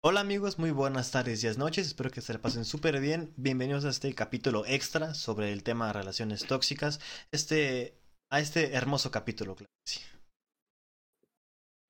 [0.00, 3.34] Hola amigos, muy buenas tardes, días, noches, espero que se la pasen súper bien.
[3.36, 7.00] Bienvenidos a este capítulo extra sobre el tema de relaciones tóxicas,
[7.32, 7.94] este,
[8.30, 10.00] a este hermoso capítulo, claro sí.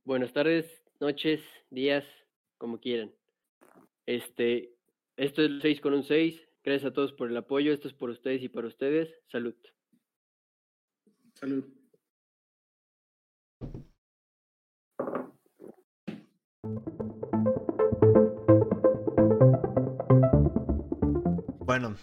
[0.06, 0.64] Buenas tardes,
[1.00, 2.02] noches, días,
[2.56, 3.12] como quieran.
[4.06, 4.74] Este,
[5.18, 6.40] esto es el 6 con un 6.
[6.64, 7.74] Gracias a todos por el apoyo.
[7.74, 9.10] Esto es por ustedes y para ustedes.
[9.26, 9.54] Salud.
[11.34, 11.66] Salud.
[21.68, 21.96] Bueno,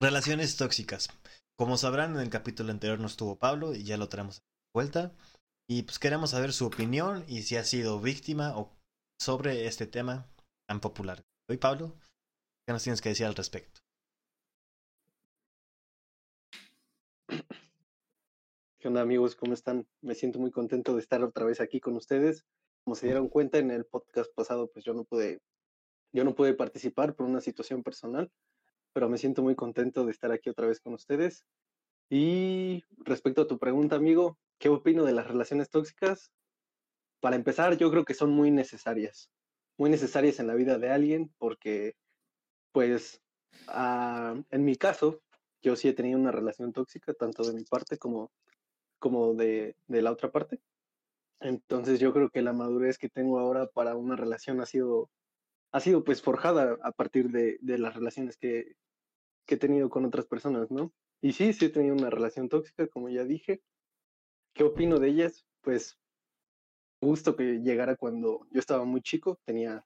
[0.00, 1.10] relaciones tóxicas.
[1.58, 5.12] Como sabrán, en el capítulo anterior no estuvo Pablo y ya lo traemos de vuelta.
[5.68, 8.74] Y pues queremos saber su opinión y si ha sido víctima o
[9.20, 10.26] sobre este tema
[10.66, 11.22] tan popular.
[11.50, 11.92] Hoy, Pablo,
[12.66, 13.78] ¿qué nos tienes que decir al respecto?
[18.78, 19.36] ¿Qué onda amigos?
[19.36, 19.86] ¿Cómo están?
[20.00, 22.46] Me siento muy contento de estar otra vez aquí con ustedes.
[22.84, 25.42] Como se dieron cuenta en el podcast pasado, pues yo no pude,
[26.10, 28.32] yo no pude participar por una situación personal,
[28.98, 31.44] pero me siento muy contento de estar aquí otra vez con ustedes.
[32.10, 36.32] Y respecto a tu pregunta, amigo, ¿qué opino de las relaciones tóxicas?
[37.20, 39.30] Para empezar, yo creo que son muy necesarias,
[39.76, 41.94] muy necesarias en la vida de alguien, porque,
[42.72, 43.22] pues,
[43.68, 45.22] ah, en mi caso,
[45.62, 48.32] yo sí he tenido una relación tóxica, tanto de mi parte como,
[48.98, 50.58] como de, de la otra parte.
[51.38, 55.08] Entonces yo creo que la madurez que tengo ahora para una relación ha sido,
[55.70, 58.74] ha sido pues forjada a partir de, de las relaciones que,
[59.48, 60.92] que he tenido con otras personas, ¿no?
[61.20, 63.62] Y sí, sí he tenido una relación tóxica, como ya dije.
[64.54, 65.46] ¿Qué opino de ellas?
[65.62, 65.98] Pues
[67.00, 69.84] gusto que llegara cuando yo estaba muy chico, tenía,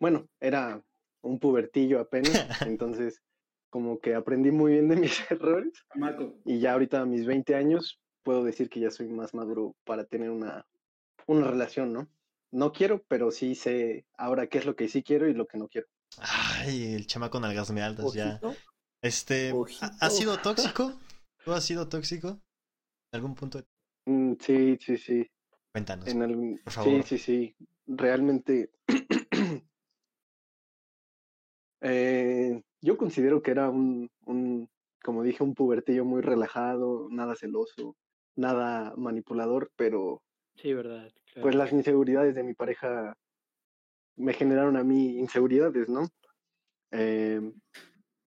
[0.00, 0.82] bueno, era
[1.22, 2.32] un pubertillo apenas,
[2.66, 3.22] entonces
[3.70, 5.84] como que aprendí muy bien de mis errores.
[5.94, 9.76] Marco, Y ya ahorita a mis 20 años puedo decir que ya soy más maduro
[9.84, 10.66] para tener una,
[11.26, 12.08] una relación, ¿no?
[12.50, 15.58] No quiero, pero sí sé ahora qué es lo que sí quiero y lo que
[15.58, 15.86] no quiero.
[16.18, 18.40] Ay, el chamaco nalgas me altas ya.
[19.02, 19.86] Este, ¿ha- Ojito.
[20.00, 20.92] ¿has sido tóxico?
[21.44, 22.28] ¿Tú has sido tóxico?
[23.12, 23.62] ¿En algún punto?
[24.06, 25.26] Mm, sí, sí, sí.
[25.72, 26.08] Cuéntanos.
[26.08, 27.04] En algún- por sí, favor.
[27.04, 27.56] sí, sí.
[27.86, 28.70] Realmente.
[31.80, 34.68] eh, yo considero que era un, un,
[35.02, 37.96] como dije, un pubertillo muy relajado, nada celoso,
[38.36, 40.22] nada manipulador, pero
[40.56, 41.10] Sí, verdad.
[41.32, 41.42] claro.
[41.42, 43.16] pues las inseguridades de mi pareja
[44.16, 46.06] me generaron a mí inseguridades, ¿no?
[46.90, 47.54] Em,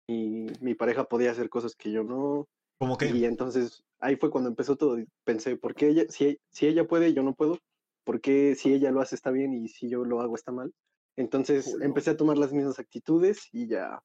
[0.06, 2.48] y mi pareja podía hacer cosas que yo no,
[2.78, 3.06] ¿Cómo que?
[3.10, 4.98] y entonces ahí fue cuando empezó todo.
[5.24, 7.58] Pensé, ¿por qué ella, si, si ella puede, yo no puedo?
[8.04, 10.74] ¿Por qué si ella lo hace está bien y si yo lo hago está mal?
[11.16, 11.84] Entonces Ulo.
[11.84, 14.02] empecé a tomar las mismas actitudes y ya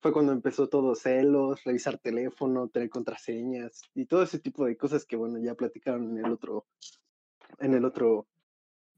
[0.00, 5.04] fue cuando empezó todo celos, revisar teléfono, tener contraseñas y todo ese tipo de cosas
[5.06, 6.66] que bueno, ya platicaron en el otro,
[7.58, 8.28] en el otro,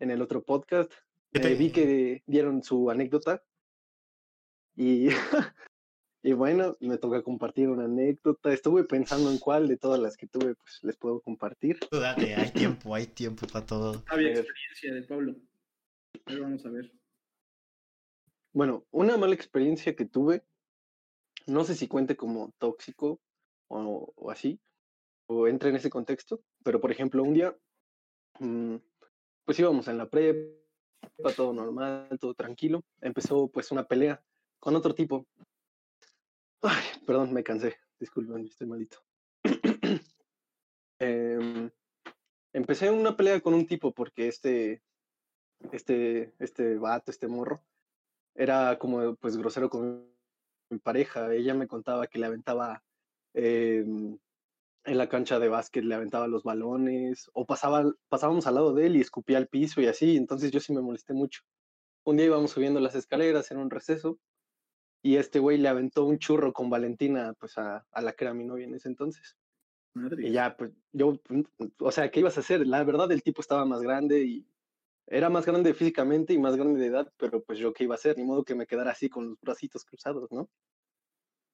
[0.00, 0.92] en el otro podcast.
[1.32, 3.42] ¿Qué te- Eh, vi que dieron su anécdota
[4.74, 5.06] y,
[6.26, 8.52] y bueno, me toca compartir una anécdota.
[8.52, 11.78] Estuve pensando en cuál de todas las que tuve, pues les puedo compartir.
[11.88, 14.02] Date, hay tiempo, hay tiempo para todo.
[14.08, 14.38] había ver.
[14.38, 15.36] experiencia de Pablo.
[16.26, 16.92] Ver, vamos a ver.
[18.52, 20.42] Bueno, una mala experiencia que tuve,
[21.46, 23.20] no sé si cuente como tóxico
[23.68, 24.58] o, o así,
[25.26, 27.56] o entra en ese contexto, pero por ejemplo, un día,
[28.40, 28.74] mm,
[29.44, 30.50] pues íbamos en la prepa,
[31.36, 34.20] todo normal, todo tranquilo, empezó pues una pelea
[34.58, 35.24] con otro tipo.
[37.06, 38.98] Perdón, me cansé, disculpen, estoy malito.
[40.98, 41.70] Em,
[42.54, 44.82] empecé una pelea con un tipo porque este,
[45.72, 47.62] este, este vato, este morro,
[48.34, 50.10] era como pues grosero con
[50.70, 51.34] mi pareja.
[51.34, 52.82] Ella me contaba que le aventaba
[53.34, 54.18] em,
[54.84, 58.86] en la cancha de básquet, le aventaba los balones, o pasaba, pasábamos al lado de
[58.86, 61.42] él y escupía al piso y así, entonces yo sí me molesté mucho.
[62.04, 64.18] Un día íbamos subiendo las escaleras en un receso
[65.06, 68.34] y este güey le aventó un churro con Valentina pues a, a la que era
[68.34, 69.36] mi novia en ese entonces.
[69.94, 70.26] Madre.
[70.26, 71.20] Y ya, pues yo,
[71.78, 72.66] o sea, ¿qué ibas a hacer?
[72.66, 74.46] La verdad, el tipo estaba más grande y
[75.06, 77.98] era más grande físicamente y más grande de edad, pero pues yo qué iba a
[77.98, 80.50] hacer, ni modo que me quedara así con los bracitos cruzados, ¿no?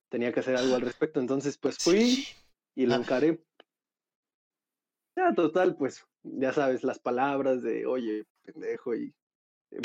[0.09, 2.29] Tenía que hacer algo al respecto, entonces pues fui Sí.
[2.75, 3.45] y lo encaré.
[5.15, 9.15] Ya, total, pues ya sabes, las palabras de, oye, pendejo, y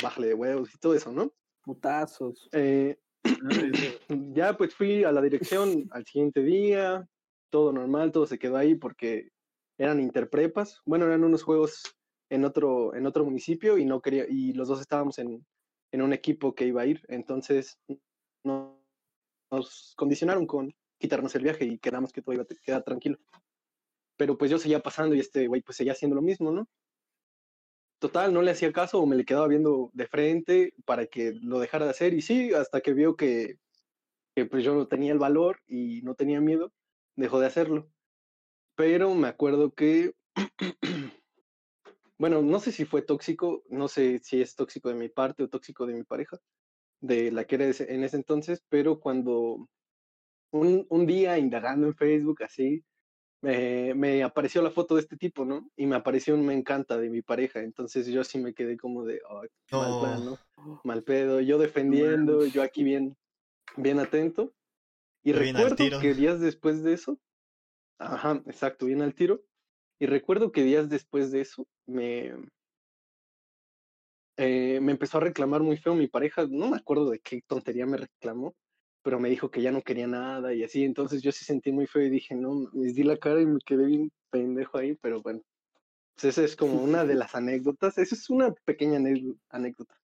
[0.02, 1.34] bájale de huevos y todo eso, ¿no?
[1.62, 2.48] Putazos.
[2.52, 2.98] Eh,
[4.34, 7.08] ya pues fui a la dirección al siguiente día,
[7.50, 9.30] todo normal, todo se quedó ahí porque
[9.78, 11.82] eran interprepas, bueno, eran unos juegos
[12.30, 15.46] en otro, en otro municipio y no quería, y los dos estábamos en,
[15.92, 17.78] en un equipo que iba a ir, entonces
[18.44, 18.82] no,
[19.50, 23.18] nos condicionaron con quitarnos el viaje y quedamos que todo iba a quedar tranquilo.
[24.16, 26.68] Pero pues yo seguía pasando y este güey pues seguía haciendo lo mismo, ¿no?
[27.98, 31.60] Total, no le hacía caso o me le quedaba viendo de frente para que lo
[31.60, 32.14] dejara de hacer.
[32.14, 33.58] Y sí, hasta que vio que,
[34.34, 36.72] que pues yo no tenía el valor y no tenía miedo,
[37.16, 37.90] dejó de hacerlo.
[38.76, 40.12] Pero me acuerdo que,
[42.18, 45.48] bueno, no sé si fue tóxico, no sé si es tóxico de mi parte o
[45.48, 46.38] tóxico de mi pareja,
[47.00, 49.68] de la que era en ese entonces, pero cuando
[50.52, 52.84] un, un día indagando en Facebook así,
[53.42, 55.70] me, me apareció la foto de este tipo, ¿no?
[55.76, 59.04] Y me apareció un me encanta de mi pareja, entonces yo sí me quedé como
[59.04, 60.24] de, "Ay, mal plan, No.
[60.24, 60.40] ¿no?
[60.84, 63.16] Mal pedo, yo defendiendo, yo aquí bien,
[63.76, 64.54] bien atento.
[65.24, 67.20] Y Bien recuerdo que días después de eso,
[67.98, 69.42] ajá, exacto, bien al tiro.
[70.00, 72.34] Y recuerdo que días después de eso me,
[74.36, 77.86] eh, me empezó a reclamar muy feo mi pareja, no me acuerdo de qué tontería
[77.86, 78.54] me reclamó,
[79.02, 81.86] pero me dijo que ya no quería nada y así, entonces yo sí sentí muy
[81.86, 85.22] feo y dije, no, me di la cara y me quedé bien pendejo ahí, pero
[85.22, 85.40] bueno,
[86.14, 89.94] pues esa es como una de las anécdotas, esa es una pequeña anécdo- anécdota.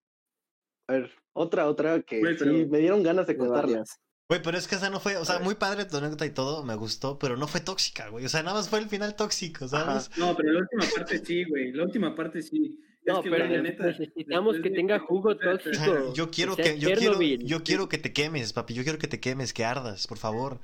[0.88, 3.62] A ver, otra, otra que Güey, sí, pero- me dieron ganas de De contarla.
[3.62, 3.99] varias.
[4.29, 6.64] Güey, pero es que esa no fue, o sea, muy padre tu anécdota y todo,
[6.64, 8.25] me gustó, pero no fue tóxica, güey.
[8.25, 10.08] O sea, nada más fue el final tóxico, ¿sabes?
[10.17, 11.73] No, pero la última parte sí, güey.
[11.73, 12.81] La última parte sí.
[13.06, 15.75] No, Es que, pero neta, necesitamos que tenga jugo tóxico.
[16.15, 18.73] yo quiero que yo quiero, yo quiero que te quemes, papi.
[18.75, 20.61] Yo quiero que te quemes, que ardas, por favor.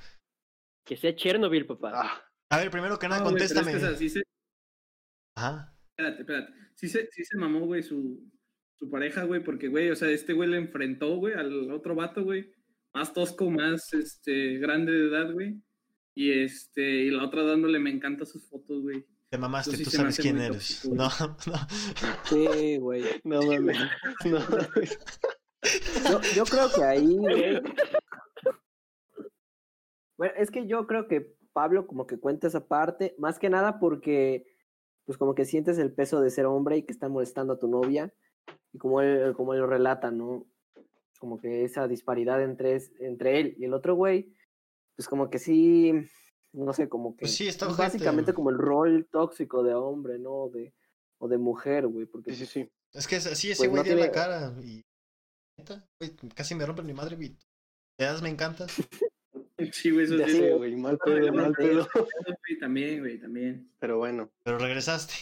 [0.85, 1.93] Que sea Chernobyl, papá.
[1.95, 3.73] Ah, A ver, primero que nada, No, es contéstame.
[3.73, 4.23] que, o sea, sí se,
[5.37, 5.77] Ajá.
[5.91, 6.53] espérate, espérate.
[6.75, 8.23] Sí se, sí se mamó, güey, su,
[8.79, 12.25] su pareja, güey, porque, güey, o sea, este güey le enfrentó, güey, al otro vato,
[12.25, 12.51] güey,
[12.95, 15.61] más tosco, más, este, grande de edad, güey.
[16.15, 19.05] Y este, y la otra dándole me encanta sus fotos, güey.
[19.31, 20.83] Te mamaste, tú me sabes quién eres.
[20.83, 20.95] tóxico.
[20.97, 21.05] No,
[21.47, 21.59] no.
[22.25, 23.05] Sí, güey.
[23.23, 23.79] no mames,
[24.25, 24.99] no mames.
[26.11, 27.61] Yo, yo creo que ahí, güey.
[30.19, 33.79] Bueno, es que yo creo que Pablo como que cuenta esa parte, más que nada
[33.79, 34.47] porque,
[35.05, 37.69] pues como que sientes el peso de ser hombre y que está molestando a tu
[37.69, 38.13] novia,
[38.73, 40.47] y como él, como él lo relata, ¿no?
[41.21, 44.35] Como que esa disparidad entre, entre él y el otro güey,
[44.97, 45.93] pues como que sí,
[46.53, 48.37] no sé, como que Pues sí, está básicamente güey.
[48.37, 50.49] como el rol tóxico de hombre, ¿no?
[50.49, 50.73] De,
[51.19, 52.71] o de mujer, güey, porque Sí, sí, sí.
[52.93, 54.53] Es que es así, ese Pues güey no dio la tiene- cara.
[54.63, 54.85] Y.
[55.99, 57.37] güey, casi me rompen mi madre, vi.
[57.97, 58.75] Te das, me encantas.
[59.75, 60.41] Sí, güey, eso Ya sí.
[60.57, 61.87] Güey, mal pedo, mal pedo.
[61.93, 63.71] güey, También, güey, también.
[63.79, 65.13] Pero bueno, Pero regresaste.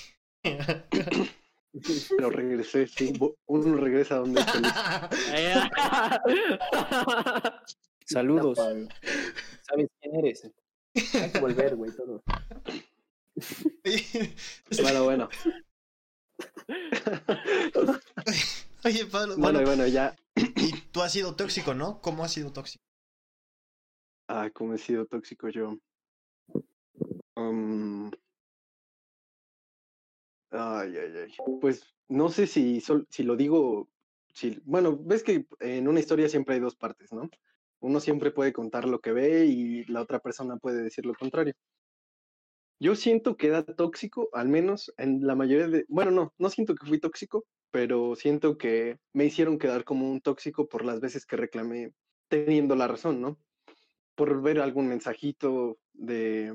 [2.17, 3.13] pero regresé, sí.
[3.47, 4.73] Uno regresa donde es feliz.
[8.05, 8.59] Saludos.
[8.59, 10.49] ¿Sabes quién eres?
[11.15, 12.23] Hay que volver, güey, todo.
[14.83, 15.29] Bueno, bueno.
[18.85, 20.15] Oye, Pablo, Bueno, bueno, bueno, ya.
[20.37, 22.00] y tú has sido tóxico, ¿no?
[22.00, 22.83] ¿Cómo has sido tóxico?
[24.29, 25.79] Ay, cómo he sido tóxico yo.
[27.37, 28.11] Um,
[30.51, 31.35] Ay, ay, ay.
[31.61, 33.89] Pues no sé si, sol- si lo digo,
[34.33, 37.29] si, bueno, ves que en una historia siempre hay dos partes, ¿no?
[37.81, 41.55] Uno siempre puede contar lo que ve y la otra persona puede decir lo contrario.
[42.81, 46.75] Yo siento que era tóxico, al menos en la mayoría de, bueno, no, no siento
[46.75, 51.27] que fui tóxico, pero siento que me hicieron quedar como un tóxico por las veces
[51.27, 51.93] que reclamé
[52.29, 53.39] teniendo la razón, ¿no?
[54.15, 56.55] Por ver algún mensajito de,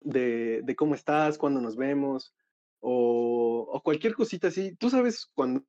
[0.00, 2.34] de, cómo estás, cuándo nos vemos,
[2.80, 4.76] o, o cualquier cosita así.
[4.76, 5.64] Tú sabes cuando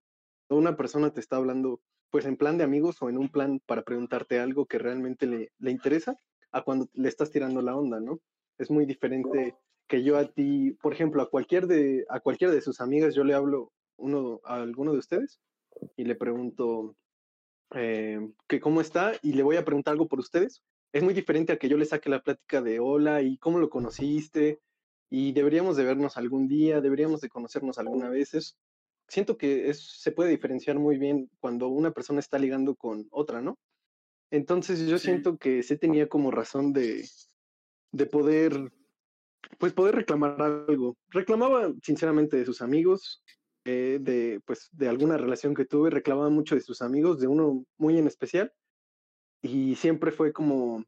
[0.50, 3.84] una persona te está hablando, pues en plan de amigos o en un plan para
[3.84, 6.16] preguntarte algo que realmente le, le interesa,
[6.52, 8.20] a cuando le estás tirando la onda, ¿no?
[8.58, 9.56] Es muy diferente
[9.88, 13.24] que yo a ti, por ejemplo, a cualquier de, a cualquiera de sus amigas, yo
[13.24, 15.40] le hablo uno, a alguno de ustedes
[15.96, 16.96] y le pregunto
[17.76, 20.64] eh, que cómo está y le voy a preguntar algo por ustedes.
[20.92, 23.70] Es muy diferente a que yo le saque la plática de hola y cómo lo
[23.70, 24.60] conociste
[25.10, 28.34] y deberíamos de vernos algún día, deberíamos de conocernos alguna vez.
[28.34, 28.58] Es-
[29.10, 33.42] siento que es, se puede diferenciar muy bien cuando una persona está ligando con otra,
[33.42, 33.58] ¿no?
[34.32, 35.06] Entonces yo Sí.
[35.06, 37.08] siento que sí tenía como razón de,
[37.92, 38.72] de poder,
[39.58, 40.98] pues poder reclamar algo.
[41.10, 43.24] Reclamaba sinceramente de sus amigos,
[43.66, 47.66] eh, de, pues, de alguna relación que tuve, reclamaba mucho de sus amigos, de uno
[47.78, 48.52] muy en especial,
[49.42, 50.84] y siempre fue como,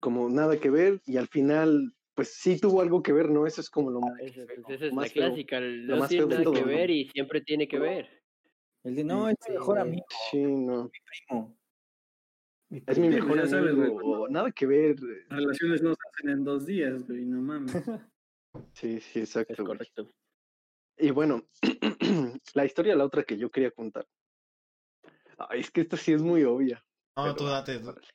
[0.00, 3.46] como nada que ver, y al final, pues sí tuvo algo que ver, ¿no?
[3.46, 5.12] Eso es como lo más, Esa, pues, esa es la feo.
[5.12, 5.60] clásica.
[5.60, 8.08] Lo No más tiene que ver y siempre tiene que ver.
[8.82, 9.88] El de no, es mi Sí, mejor güey.
[9.88, 10.90] amigo, sí, no,
[11.28, 11.56] primo.
[12.70, 14.04] Mi es mi Sí, mejor ya sabes, amigo, güey.
[14.04, 17.72] o nada que ver, Las relaciones no se hacen en dos días, güey, no mames.
[18.72, 19.54] sí, sí, Es exacto.
[19.62, 19.78] güey.
[19.78, 20.10] correcto.
[20.96, 21.44] Y bueno,
[22.54, 24.08] la historia, la otra que yo quería contar.
[25.38, 26.84] Ay, es que esta sí es muy obvia.
[27.16, 27.76] No, pero tú date.
[27.76, 28.08] órale.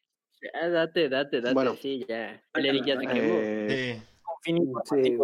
[0.43, 1.53] Ya, date, date, date.
[1.53, 1.75] Bueno.
[1.75, 2.43] sí, ya.
[2.61, 3.35] Ya se quemó.
[3.39, 4.01] Eh,
[4.45, 4.53] Sí.
[4.89, 5.17] Sí.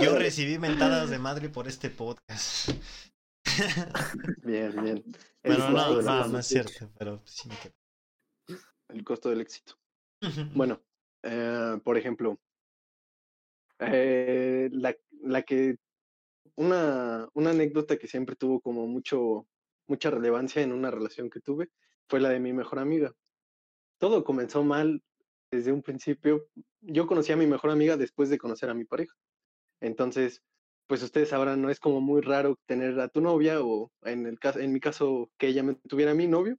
[0.00, 2.70] Yo recibí mentadas de madre por este podcast.
[4.42, 5.04] Bien, bien.
[5.40, 6.90] Pero no, no es cierto.
[6.98, 8.58] Pero sí me quedo.
[8.88, 9.74] el costo del éxito.
[10.54, 10.82] Bueno,
[11.22, 12.40] eh, por ejemplo,
[13.78, 15.76] eh, la, la que
[16.56, 19.46] una, una anécdota que siempre tuvo como mucho,
[19.86, 21.70] mucha relevancia en una relación que tuve
[22.08, 23.14] fue la de mi mejor amiga.
[23.98, 25.02] Todo comenzó mal
[25.50, 26.48] desde un principio.
[26.80, 29.14] Yo conocí a mi mejor amiga después de conocer a mi pareja.
[29.80, 30.42] Entonces,
[30.86, 34.38] pues ustedes sabrán, no es como muy raro tener a tu novia o en el
[34.38, 36.56] caso, en mi caso, que ella me tuviera a mi novio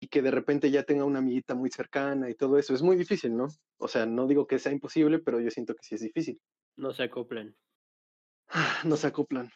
[0.00, 2.74] y que de repente ya tenga una amiguita muy cercana y todo eso.
[2.74, 3.48] Es muy difícil, ¿no?
[3.78, 6.40] O sea, no digo que sea imposible, pero yo siento que sí es difícil.
[6.76, 7.56] No se acoplan.
[8.84, 9.50] No se acoplan.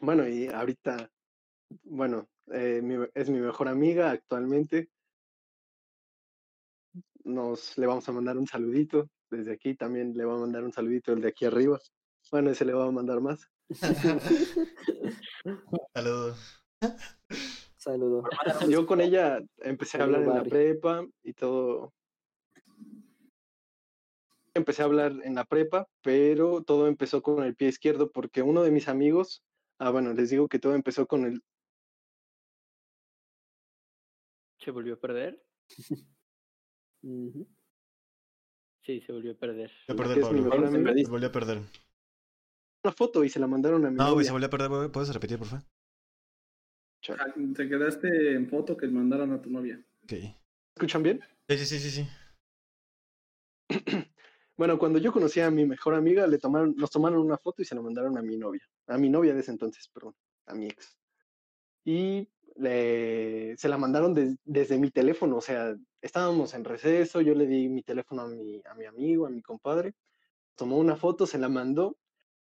[0.00, 1.10] Bueno, y ahorita,
[1.84, 2.82] bueno, eh,
[3.14, 4.88] es mi mejor amiga actualmente.
[7.24, 9.74] Nos le vamos a mandar un saludito desde aquí.
[9.74, 11.78] También le va a mandar un saludito el de aquí arriba.
[12.30, 13.48] Bueno, ese le va a mandar más.
[15.94, 16.64] Saludos.
[17.76, 18.24] Saludo.
[18.68, 21.92] Yo con ella empecé a hablar en la prepa y todo.
[24.54, 28.62] Empecé a hablar en la prepa, pero todo empezó con el pie izquierdo porque uno
[28.62, 29.42] de mis amigos,
[29.78, 31.42] ah, bueno, les digo que todo empezó con el,
[34.62, 35.42] ¿Se volvió a perder?
[37.02, 39.70] Sí, se volvió a perder.
[39.88, 40.50] Volvió a perder, Pablo.
[40.50, 41.10] Pablo, perdiste.
[41.10, 41.58] Volvió a perder.
[42.84, 44.90] una foto y se la mandaron a mi No, güey, se volvió a perder.
[44.90, 45.64] ¿Puedes repetir, por favor?
[47.18, 49.84] Ah, Te quedaste en foto que mandaron a tu novia.
[50.04, 50.12] Ok.
[50.76, 51.20] ¿Escuchan bien?
[51.48, 51.90] Sí, sí, sí, sí.
[51.90, 52.08] sí.
[54.54, 57.64] Bueno, cuando yo conocí a mi mejor amiga, le tomaron, nos tomaron una foto y
[57.64, 58.60] se la mandaron a mi novia.
[58.86, 60.14] A mi novia de ese entonces, perdón,
[60.46, 60.96] a mi ex.
[61.84, 62.28] Y
[62.62, 67.68] se la mandaron des- desde mi teléfono, o sea, estábamos en receso, yo le di
[67.68, 69.94] mi teléfono a mi, amigo, a mi compadre,
[70.56, 71.98] tomó una foto, se la mandó,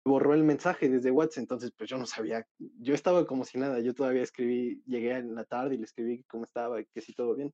[0.05, 3.81] borró el mensaje desde WhatsApp, entonces pues yo no sabía, yo estaba como si nada,
[3.81, 7.35] yo todavía escribí, llegué en la tarde y le escribí cómo estaba, que sí todo
[7.35, 7.53] bien.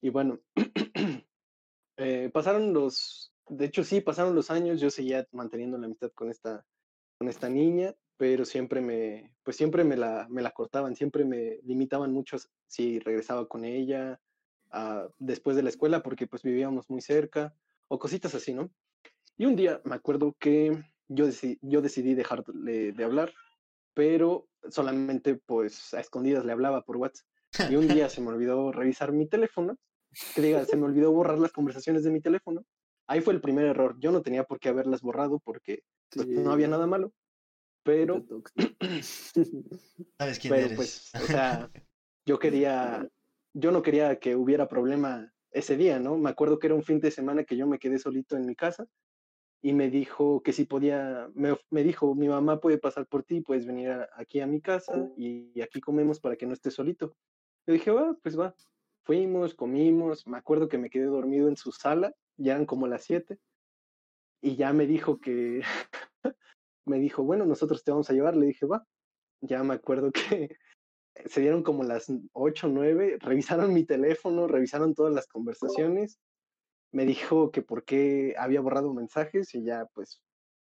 [0.00, 0.38] Y bueno,
[1.96, 6.30] eh, pasaron los, de hecho sí, pasaron los años, yo seguía manteniendo la amistad con
[6.30, 12.12] esta niña, pero siempre me, pues siempre me la, me la cortaban, siempre me limitaban
[12.12, 14.20] mucho si regresaba con ella
[14.72, 17.54] ah, después de la escuela, porque pues vivíamos muy cerca,
[17.86, 18.70] o cositas así, ¿no?
[19.36, 23.32] Y un día me acuerdo que yo, decidí, yo decidí dejarle de hablar,
[23.94, 27.26] pero solamente pues a escondidas le hablaba por WhatsApp.
[27.70, 29.78] Y un día se me olvidó revisar mi teléfono,
[30.34, 32.64] que diga, se me olvidó borrar las conversaciones de mi teléfono.
[33.06, 33.96] Ahí fue el primer error.
[34.00, 37.12] Yo no tenía por qué haberlas borrado porque pues, no había nada malo.
[37.88, 38.22] Pero.
[39.02, 40.76] ¿Sabes quién pero eres?
[40.76, 41.70] pues, o sea,
[42.26, 43.08] yo quería,
[43.54, 46.18] yo no quería que hubiera problema ese día, ¿no?
[46.18, 48.54] Me acuerdo que era un fin de semana que yo me quedé solito en mi
[48.54, 48.86] casa
[49.62, 53.40] y me dijo que si podía, me, me dijo, mi mamá puede pasar por ti,
[53.40, 56.74] puedes venir a- aquí a mi casa y, y aquí comemos para que no estés
[56.74, 57.16] solito.
[57.66, 58.54] Yo dije, va, pues va.
[59.04, 63.04] Fuimos, comimos, me acuerdo que me quedé dormido en su sala, ya eran como las
[63.04, 63.38] 7,
[64.42, 65.62] y ya me dijo que,
[66.88, 68.84] me dijo, bueno, nosotros te vamos a llevar, le dije, va.
[69.40, 70.56] Ya me acuerdo que
[71.26, 76.18] se dieron como las 8 o 9, revisaron mi teléfono, revisaron todas las conversaciones,
[76.92, 80.22] me dijo que por qué había borrado mensajes y ya pues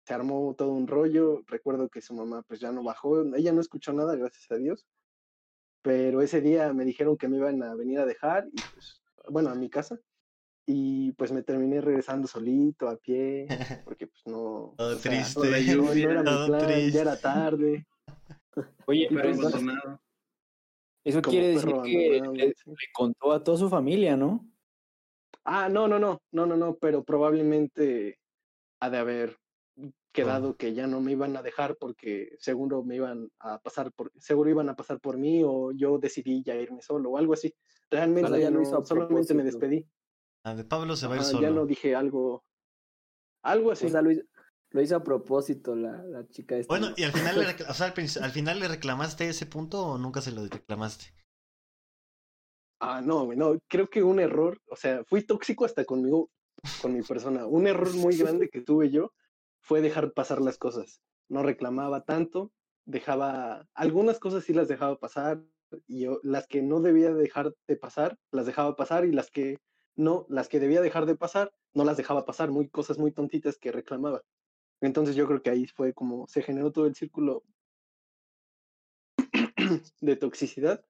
[0.05, 1.43] se armó todo un rollo.
[1.47, 4.87] Recuerdo que su mamá pues ya no bajó, ella no escuchó nada, gracias a Dios.
[5.83, 9.51] Pero ese día me dijeron que me iban a venir a dejar y pues, bueno,
[9.51, 9.99] a mi casa.
[10.71, 13.47] Y pues me terminé regresando solito, a pie,
[13.87, 14.75] porque pues no...
[14.77, 15.41] Todo o sea, triste.
[15.77, 16.91] no, no era mi Todo plan, triste.
[16.91, 17.87] ya era tarde.
[18.87, 20.01] Oye, pero pues, abandonado.
[21.05, 22.55] eso como quiere decir que le,
[22.93, 24.47] contó a toda su familia, ¿no?
[25.45, 28.19] Ah, no, no, no, no, no, no, pero probablemente
[28.81, 29.39] ha de haber
[30.19, 30.25] Oh.
[30.25, 34.11] quedado que ya no me iban a dejar porque seguro me iban a pasar por,
[34.19, 37.55] seguro iban a pasar por mí o yo decidí ya irme solo o algo así.
[37.91, 39.87] Realmente ya no, lo hizo solamente me despedí.
[40.49, 41.43] Ah, de Pablo se va a ir Ajá, solo.
[41.43, 42.45] ya no dije algo,
[43.43, 43.87] algo así.
[43.87, 44.23] O sea, lo hizo,
[44.71, 46.73] lo hizo a propósito la, la chica esta.
[46.73, 46.95] Bueno, ¿no?
[46.97, 50.21] y al final, le recla- o sea, al, final le reclamaste ese punto o nunca
[50.21, 51.07] se lo reclamaste.
[52.81, 56.31] Ah, no, no, creo que un error, o sea, fui tóxico hasta conmigo,
[56.81, 57.47] con mi persona.
[57.47, 59.13] Un error muy grande que tuve yo
[59.61, 61.03] fue dejar pasar las cosas.
[61.29, 62.53] No reclamaba tanto,
[62.87, 65.43] dejaba, algunas cosas sí las dejaba pasar
[65.87, 69.59] y yo, las que no debía dejar de pasar, las dejaba pasar y las que
[69.99, 73.59] no, las que debía dejar de pasar, no las dejaba pasar, muy cosas muy tontitas
[73.59, 74.23] que reclamaba.
[74.81, 77.43] Entonces yo creo que ahí fue como se generó todo el círculo
[80.01, 80.85] de toxicidad.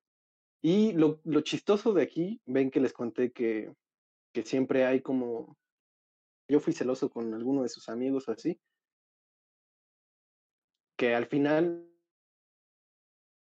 [0.60, 3.72] Y lo, lo chistoso de aquí, ven que les conté que,
[4.34, 5.56] que siempre hay como
[6.48, 8.60] yo fui celoso con alguno de sus amigos o así,
[10.96, 11.86] que al final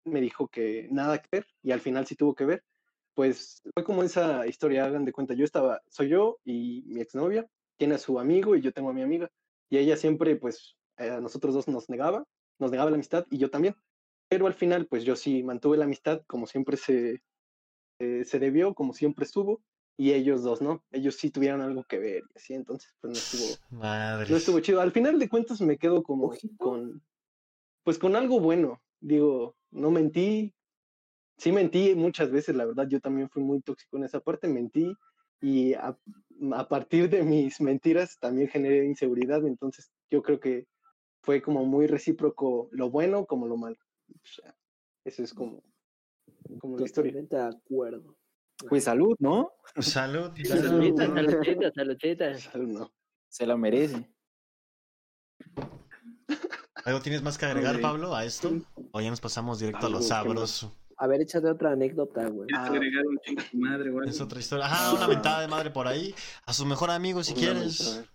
[0.04, 2.64] me dijo que nada que ver y al final sí tuvo que ver,
[3.14, 7.46] pues fue como esa historia, hagan de cuenta, yo estaba, soy yo y mi exnovia,
[7.76, 9.30] tiene a su amigo y yo tengo a mi amiga
[9.68, 12.24] y ella siempre pues eh, a nosotros dos nos negaba,
[12.58, 13.74] nos negaba la amistad y yo también,
[14.28, 17.22] pero al final pues yo sí mantuve la amistad como siempre se,
[17.98, 19.62] eh, se debió, como siempre estuvo
[19.96, 23.18] y ellos dos no, ellos sí tuvieron algo que ver y así, entonces pues no
[23.18, 24.30] estuvo, Madre.
[24.30, 24.80] no estuvo chido.
[24.80, 26.56] Al final de cuentas me quedo como Ojito.
[26.56, 27.02] con,
[27.84, 28.80] pues con algo bueno.
[29.00, 30.54] Digo, no mentí,
[31.42, 34.94] sí mentí muchas veces, la verdad, yo también fui muy tóxico en esa parte, mentí
[35.40, 35.98] y a,
[36.52, 40.68] a partir de mis mentiras también generé inseguridad, entonces yo creo que
[41.20, 43.76] fue como muy recíproco lo bueno como lo malo.
[44.08, 44.54] O sea,
[45.04, 45.64] eso es como,
[46.60, 47.10] como la historia.
[47.10, 48.16] Totalmente de acuerdo.
[48.68, 49.50] Pues salud, ¿no?
[49.80, 50.30] Salud.
[50.44, 52.38] Saludcita, saludcita, saludcita.
[52.38, 52.92] Salud, no.
[53.28, 54.08] Se la merece.
[56.84, 57.80] ¿Algo tienes más que agregar.
[57.80, 58.52] Pablo, a esto?
[58.92, 60.72] ¿O ya nos pasamos directo a lo sabroso?
[61.02, 62.46] A ver, échate otra anécdota, güey.
[62.46, 62.66] ¿Quieres Ah.
[62.72, 64.08] agregar un chingo a tu madre o algo?
[64.10, 64.66] Es otra historia.
[64.66, 66.14] Ajá, una mentada de madre por ahí.
[66.46, 67.80] A su mejor amigo, si Una quieres.
[67.80, 68.06] mentada.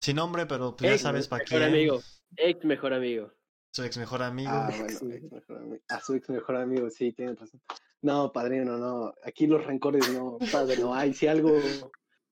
[0.00, 1.70] Sin nombre, pero pues ya Ex sabes para mejor quién.
[1.70, 2.00] amigo.
[2.36, 3.32] Ex mejor amigo.
[3.72, 4.50] Su ex mejor amigo.
[4.50, 5.06] Ah, bueno, Sí.
[5.12, 7.60] ex mejor ami- a su ex mejor amigo, sí, tienes razón.
[8.00, 9.12] No, padrino, no.
[9.22, 11.12] Aquí los rencores no, padre, no hay.
[11.12, 11.50] Si algo,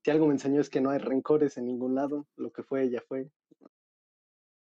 [0.03, 2.27] si algo me enseñó es que no hay rencores en ningún lado.
[2.37, 3.29] Lo que fue, ya fue.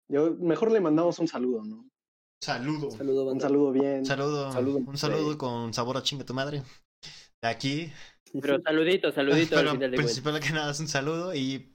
[0.08, 1.88] Yo mejor le mandamos un saludo, ¿no?
[2.42, 2.90] Saludo.
[2.90, 4.04] Saludo, Un saludo bien.
[4.04, 4.52] Saludo.
[4.52, 4.78] Saludo.
[4.78, 5.38] Un saludo Sí.
[5.38, 6.62] con sabor a chinga tu madre.
[7.42, 7.92] De aquí.
[8.40, 11.34] Pero saludito, saludito al Pero principal que nada es un saludo.
[11.34, 11.74] Y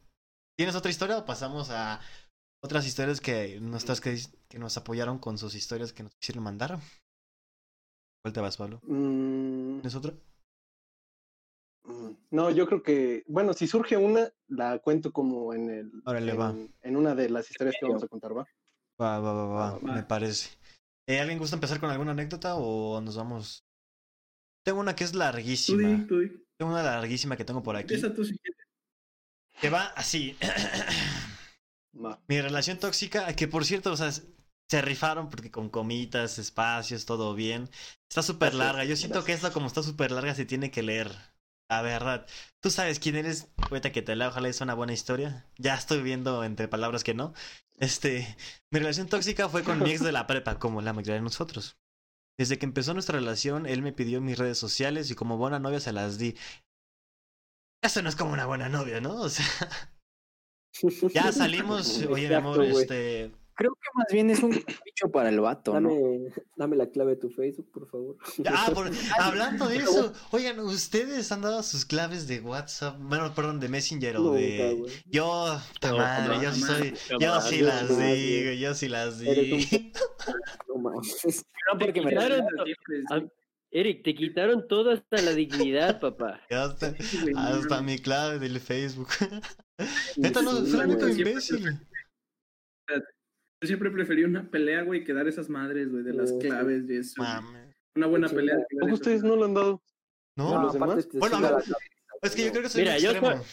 [0.58, 2.00] ¿tienes otra historia o pasamos a
[2.64, 6.78] otras historias que nuestras que, que nos apoyaron con sus historias que nos quisieron mandar?
[8.24, 8.80] ¿Cuál te vas, Pablo?
[8.84, 10.14] Mm, ¿Tienes otra?
[11.86, 16.76] mm, no, yo creo que, bueno, si surge una, la cuento como en el, en,
[16.84, 18.46] en una de las historias que vamos a contar, ¿va?
[19.02, 19.94] Va, va, va, va, Va, va.
[19.96, 20.50] me parece.
[21.08, 23.64] Eh, ¿Alguien gusta empezar con alguna anécdota o nos vamos?
[24.64, 26.06] Tengo una que es larguísima.
[26.08, 26.22] tú.
[26.58, 27.94] Tengo una larguísima que tengo por aquí.
[27.96, 28.62] Empieza tú si quieres.
[29.60, 30.38] Que va así.
[32.28, 37.34] Mi relación tóxica, que por cierto, o sea, se rifaron porque con comitas, espacios, todo
[37.34, 37.70] bien.
[38.10, 38.86] Está súper larga.
[38.86, 41.12] Yo siento que esta, como está súper larga, se tiene que leer.
[41.70, 42.28] La verdad.
[42.62, 43.50] Tú sabes quién eres.
[43.58, 45.46] Ahorita que te la ojalá es una buena historia.
[45.58, 47.34] Ya estoy viendo entre palabras que no.
[47.82, 48.38] Este.
[48.72, 51.78] Mi relación tóxica fue con mi ex de la prepa, como la mayoría de nosotros.
[52.40, 55.80] Desde que empezó nuestra relación, él me pidió mis redes sociales y como buena novia
[55.80, 56.38] se las di.
[57.84, 59.16] Eso no es como una buena novia, ¿no?
[59.22, 59.46] O sea,
[61.14, 62.04] ya salimos.
[62.04, 63.32] Oye, mi amor, este.
[63.62, 65.90] Creo que más bien es un bicho para el vato, ¿no?
[65.90, 68.18] Dame, dame la clave de tu Facebook, por favor.
[68.48, 72.98] Ah, por- hablando de eso, oigan, ¿ustedes han dado sus claves de WhatsApp?
[73.00, 74.84] Bueno, perdón, de Messenger o Nunca, de.
[75.06, 75.60] Yo,
[75.92, 76.94] No, madre, no, yo soy.
[77.20, 79.58] Yo sí las digo, yo sí las un digo.
[80.68, 81.46] No mames.
[81.72, 82.12] No, porque me
[83.74, 86.42] Eric, te quitaron todo hasta la dignidad, papá.
[86.50, 89.08] Hasta, no hasta mi clave del Facebook.
[90.18, 91.20] Neta, no, soy güey.
[91.20, 91.80] imbécil.
[93.62, 96.40] Yo siempre preferí una pelea, güey, que dar esas madres, güey, de las sí.
[96.40, 97.22] claves y eso.
[97.22, 97.76] Mames.
[97.96, 98.58] Una buena Sí, pelea.
[98.80, 99.84] ¿Cómo ustedes no lo han dado?
[100.36, 100.58] ¿No?
[100.60, 101.08] ¿A los demás?
[101.08, 101.64] te Bueno, a ver,
[102.24, 103.38] Es que yo creo que soy Mira, yo extremo.
[103.38, 103.46] soy-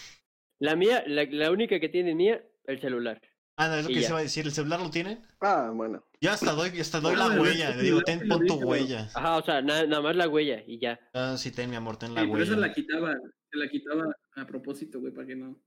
[0.60, 3.20] La mía, la, la única que tiene mía, el celular.
[3.58, 4.06] Ah, no, es lo y que ya.
[4.06, 4.46] se va a decir.
[4.46, 5.20] ¿El celular lo tienen?
[5.40, 6.02] Ah, bueno.
[6.22, 7.76] Yo hasta doy, hasta doy la huella.
[7.76, 9.10] Le digo, ten, pon tu huella.
[9.14, 10.98] Ajá, o sea, na- nada más la huella y ya.
[11.12, 12.66] Ah, sí, ten, mi amor, ten Sí, la pero esa huella.
[12.68, 13.12] la quitaba,
[13.50, 15.58] se la quitaba a propósito, güey, para que no,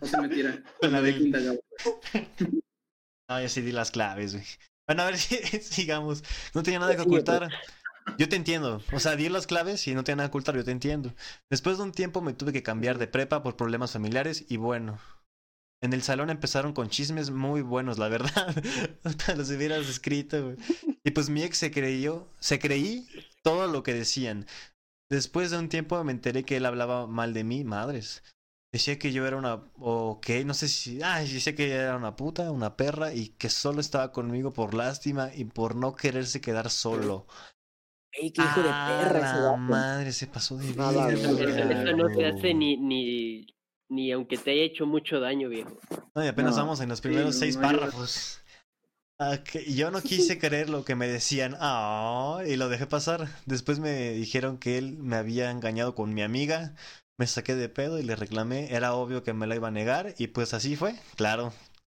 [0.00, 0.62] no se metiera.
[0.80, 1.38] Con la de quinta
[3.32, 3.38] gama.
[3.38, 4.46] Ah, yo sí di las claves, güey.
[4.86, 6.22] Bueno, a ver si sigamos.
[6.54, 7.06] No tenía nada que pues.
[7.06, 7.50] ocultar.
[8.18, 8.82] Yo te entiendo.
[8.92, 11.14] O sea, di las claves y no tenía nada que ocultar, yo te entiendo.
[11.50, 14.98] Después de un tiempo me tuve que cambiar de prepa por problemas familiares y bueno.
[15.82, 18.54] En el salón empezaron con chismes muy buenos, la verdad.
[19.36, 20.56] Los hubieras escrito, güey.
[21.04, 23.08] Y pues mi ex se creyó, se creí
[23.42, 24.46] todo lo que decían.
[25.10, 28.22] Después de un tiempo me enteré que él hablaba mal de mí, madres.
[28.72, 32.16] Decía que yo era una, o que no sé si, ah, decía que era una
[32.16, 36.70] puta, una perra y que solo estaba conmigo por lástima y por no quererse quedar
[36.70, 37.26] solo.
[38.12, 42.26] Ey, qué hijo de Ah, perra la madre se pasó de verga, Eso, no se
[42.26, 43.46] hace ni, ni,
[43.90, 45.78] ni aunque te haya hecho mucho daño, viejo.
[46.14, 46.62] No, y apenas No.
[46.62, 48.40] vamos en los primeros seis no párrafos.
[49.18, 52.86] Ah, que- y yo no quise creer lo que me decían, ah, y lo dejé
[52.86, 53.28] pasar.
[53.44, 56.74] Después me dijeron que él me había engañado con mi amiga.
[57.18, 58.74] Me saqué de pedo y le reclamé.
[58.74, 60.94] Era obvio que me la iba a negar y pues así fue.
[61.16, 61.52] Claro,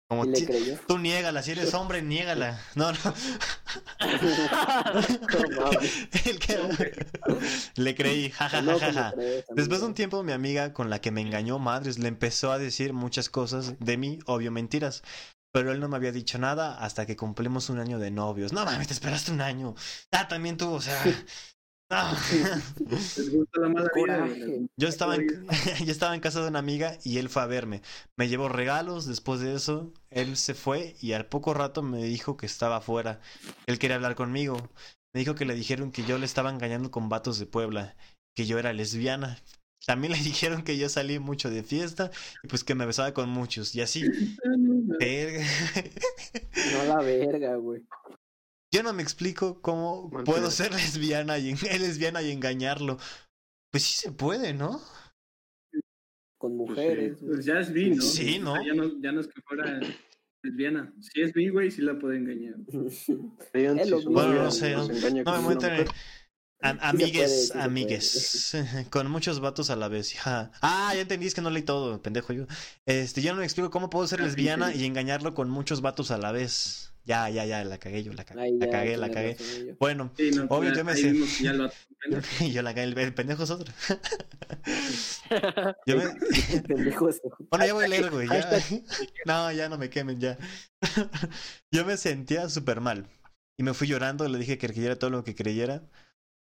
[0.09, 0.79] Como ¿Y le creyó?
[0.87, 2.61] tú niégala, si eres hombre, niégala.
[2.77, 2.99] No, no.
[6.25, 7.07] El que-
[7.77, 9.13] Le creí, No, pues, le jajajaja.
[9.15, 12.53] crees, Después de un tiempo, mi amiga con la que me engañó madres le empezó
[12.53, 15.03] a decir muchas cosas de mí, obvio mentiras.
[15.53, 18.53] Pero él no me había dicho nada hasta que cumplimos un año de novios.
[18.53, 19.75] No mames, te esperaste un año.
[20.13, 21.03] Ah, también tú, o sea.
[21.89, 22.13] No.
[22.91, 24.19] Les gusta la mala vida.
[24.27, 24.39] güey.
[24.41, 24.67] Coraje.
[24.77, 25.47] Yo estaba, en,
[25.87, 27.83] yo estaba en casa de una amiga y él fue a verme.
[28.17, 32.37] Me llevó regalos, después de eso él se fue y al poco rato me dijo
[32.37, 33.21] que estaba afuera.
[33.67, 34.57] Él quería hablar conmigo.
[35.15, 37.97] Me dijo que le dijeron que yo le estaba engañando con vatos de Puebla,
[38.35, 39.39] que yo era lesbiana.
[39.87, 42.11] También le dijeron que yo salí mucho de fiesta
[42.43, 44.03] y pues que me besaba con muchos y así.
[44.99, 45.45] Verga.
[46.73, 47.83] No la verga, güey.
[48.73, 52.99] Yo no me explico cómo puedo ser lesbiana y, lesbiana y engañarlo.
[53.71, 54.81] Pues sí se puede, ¿no?
[56.39, 57.21] Con mujeres.
[57.21, 57.35] güey.
[57.35, 58.03] Pues ya es bi, ¿no?
[58.03, 58.53] Sí, ¿no?
[58.53, 59.81] O sea, ya no, ya no es que fuera
[60.43, 60.95] lesbiana.
[61.01, 62.57] Si es bi, güey, sí la puede engañar.
[63.53, 65.57] Bueno, no sé, No me
[66.63, 68.57] Am- amigues, puede, sí se amigues.
[68.91, 70.15] Con muchos vatos a la vez.
[70.15, 70.51] ja.
[70.63, 72.47] Ah, ya entendí, es que no leí todo, pendejo yo.
[72.87, 76.19] Este, yo no me explico cómo puedo ser lesbiana y engañarlo con muchos vatos a
[76.19, 76.93] la vez.
[77.05, 78.51] Ya, ya, ya, la cagué yo, la cagué.
[78.59, 79.37] La cagué, la cagué.
[79.79, 81.13] Bueno, Sí, no, Obvio, ya- yo me sé.
[81.13, 81.71] vimos que ya lo
[82.53, 83.73] yo, la cagué, el, pendejo es otro.
[85.87, 86.05] Yo me-.
[87.51, 88.29] Bueno, ya voy a leer, güey.
[88.29, 88.51] Ya.
[89.25, 90.39] No, ya no me quemen, ya.
[91.71, 93.09] Yo me sentía súper mal.
[93.59, 95.83] Y me fui llorando, le dije que creyera todo lo que creyera.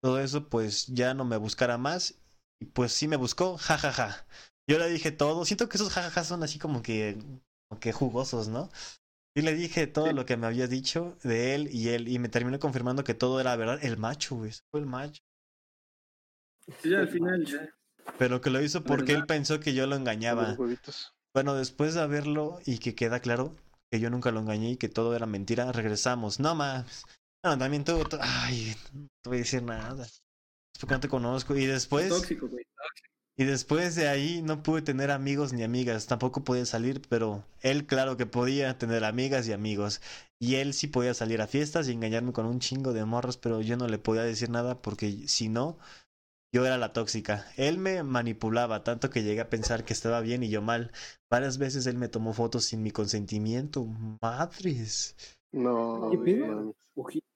[0.02, 2.14] Todo eso, pues ya no me buscara más.
[2.60, 4.26] Y pues sí me buscó, jajaja.
[4.68, 5.44] Yo le dije todo.
[5.44, 7.18] Siento que esos jajajas son así como que,
[7.68, 8.70] como que jugosos, ¿no?
[9.36, 10.12] Y le dije todo Sí.
[10.14, 12.08] lo que me había dicho de él y él.
[12.08, 13.78] Y me terminó confirmando que todo era verdad.
[13.82, 14.52] El macho, güey.
[14.70, 15.22] Fue el macho.
[16.82, 17.68] Sí, al final ya.
[18.18, 20.56] Pero que lo hizo porque él pensó que yo lo engañaba.
[21.34, 23.54] Bueno, después de verlo y que queda claro
[23.90, 26.40] que yo nunca lo engañé y que todo era mentira, regresamos.
[26.40, 27.04] No más.
[27.42, 30.04] Bueno, también tú, tú- Ay, no te voy a decir nada.
[30.04, 30.22] Es
[30.78, 31.56] porque no te conozco.
[31.56, 32.08] Y después.
[32.08, 32.64] Tóxico, güey.
[33.38, 36.06] Y después de ahí no pude tener amigos ni amigas.
[36.06, 40.02] Tampoco podía salir, pero él, claro que podía tener amigas y amigos.
[40.38, 43.62] Y él sí podía salir a fiestas y engañarme con un chingo de morros, pero
[43.62, 45.78] yo no le podía decir nada porque si no,
[46.52, 47.46] yo era la tóxica.
[47.56, 50.92] Él me manipulaba tanto que llegué a pensar que estaba bien y yo mal.
[51.30, 53.86] Varias veces él me tomó fotos sin mi consentimiento.
[54.20, 55.16] Madres.
[55.52, 56.74] No, ¿Qué pedo?
[56.94, 57.26] Ojito.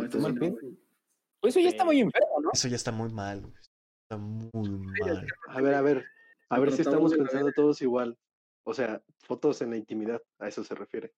[0.00, 0.56] No.
[1.40, 2.50] Pues eso ya está muy enfermo, ¿no?
[2.52, 3.40] Eso ya está muy mal.
[3.42, 3.54] güey.
[4.02, 5.26] Está muy mal.
[5.48, 6.04] A ver, a ver.
[6.48, 8.16] A ver si estamos pensando todos igual.
[8.64, 11.12] O sea, fotos en la intimidad, a eso se refiere.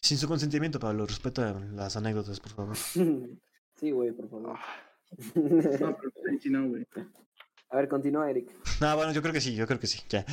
[0.00, 1.04] Sin su consentimiento, Pablo.
[1.06, 2.76] Respeta las anécdotas, por favor.
[3.78, 4.56] Sí, güey, por favor.
[4.56, 4.64] Ah,
[5.34, 6.86] No, pero sí, no, güey.
[7.68, 8.50] A ver, continúa, Eric.
[8.80, 10.24] No, bueno, yo creo que sí, yo creo que sí, ya.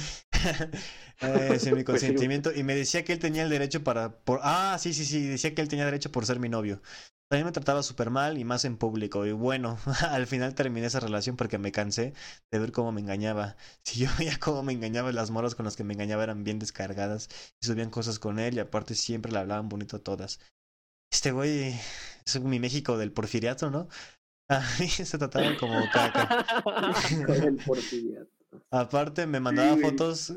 [1.22, 2.14] eh, sin mi Pues sí.
[2.16, 2.52] consentimiento.
[2.54, 4.12] Y me decía que él tenía el derecho para...
[4.24, 4.40] Por...
[4.44, 6.82] Ah, sí, sí, sí, decía que él tenía derecho por ser mi novio.
[7.30, 9.26] También me trataba súper mal y más en público.
[9.26, 9.78] Y bueno,
[10.10, 12.14] al final terminé esa relación porque me cansé
[12.52, 13.56] de ver cómo me engañaba.
[13.84, 16.60] Si yo veía cómo me engañaba, las moras con las que me engañaba eran bien
[16.60, 17.30] descargadas
[17.62, 20.40] y subían cosas con él y aparte siempre le hablaban bonito a todas.
[21.12, 21.76] Este güey
[22.26, 23.88] es mi México del porfiriato, ¿no?
[24.50, 26.30] A mí se trataban como caca.
[27.26, 28.43] Con el porfiriato.
[28.72, 30.34] Aparte me mandaba fotos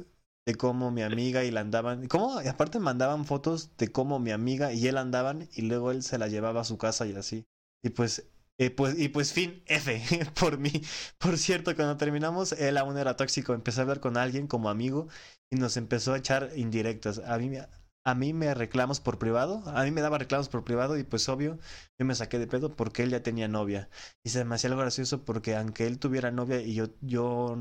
[0.46, 2.06] de cómo mi amiga y la andaban.
[2.08, 2.40] ¿Cómo?
[2.42, 6.18] Y aparte mandaban fotos de cómo mi amiga y él andaban y luego él se
[6.18, 7.46] la llevaba a su casa y así.
[7.82, 10.00] Y pues, eh, pues, y pues fin, F,
[10.38, 10.70] por mí.
[11.18, 13.54] Por cierto, cuando terminamos, él aún era tóxico.
[13.54, 15.08] Empecé a hablar con alguien como amigo
[15.50, 17.18] y nos empezó a echar indirectas.
[17.26, 17.66] A mí, me-
[18.04, 21.28] a mí me reclamos por privado, a mí me daba reclamos por privado y pues
[21.28, 21.58] obvio,
[21.98, 23.88] yo me saqué de pedo porque él ya tenía novia.
[24.22, 27.56] Y se me hacía algo gracioso porque aunque él tuviera novia y yo, yo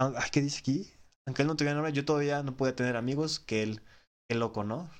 [0.00, 0.86] Ay, ¿qué dice aquí?
[1.26, 3.80] Aunque él no tuviera novia, yo todavía no podía tener amigos que él.
[4.30, 4.90] Qué loco, ¿no?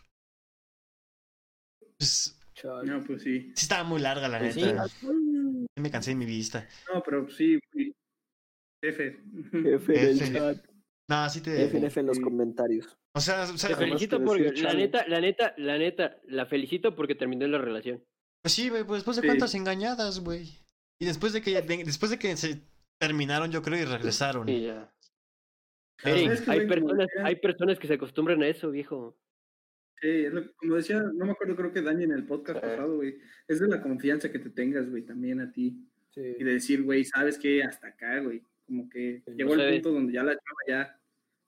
[1.99, 2.35] Pues.
[2.85, 3.53] No, pues sí.
[3.55, 4.63] sí estaba muy larga la Pues sí.
[4.63, 4.89] neta.
[4.89, 5.07] Sí
[5.81, 6.67] me cansé de mi vista.
[6.93, 7.95] No, pero sí, güey.
[8.83, 9.17] F.
[9.53, 10.33] F en el F.
[10.33, 10.67] chat.
[11.09, 11.65] No, sí te...
[11.65, 12.23] F en F en los Sí.
[12.23, 12.97] comentarios.
[13.15, 16.47] O sea, o sea, Te felicito que porque, la neta, la neta, la neta, la
[16.47, 18.05] felicito porque terminó la relación.
[18.43, 19.27] pues sí, güey, pues después de Sí.
[19.29, 20.59] cuántas engañadas, güey.
[21.01, 22.61] Y después de que después de que se
[22.99, 24.47] terminaron, yo creo, y regresaron.
[24.47, 24.93] Sí, ya.
[26.03, 26.11] Que,
[26.47, 29.17] hay personas, hay personas que se acostumbran a eso, viejo.
[30.01, 32.67] Sí, es lo- como decía, no me acuerdo, creo que Dani en el podcast Sí.
[32.67, 33.19] pasado, güey.
[33.49, 35.77] Es de la confianza que te tengas, güey, también a ti.
[36.11, 36.21] Sí.
[36.39, 37.65] Y de decir, güey, ¿sabes qué?
[37.65, 38.43] Hasta acá, güey.
[38.67, 41.01] Como que Sí, llegó el punto donde ya la chava ya.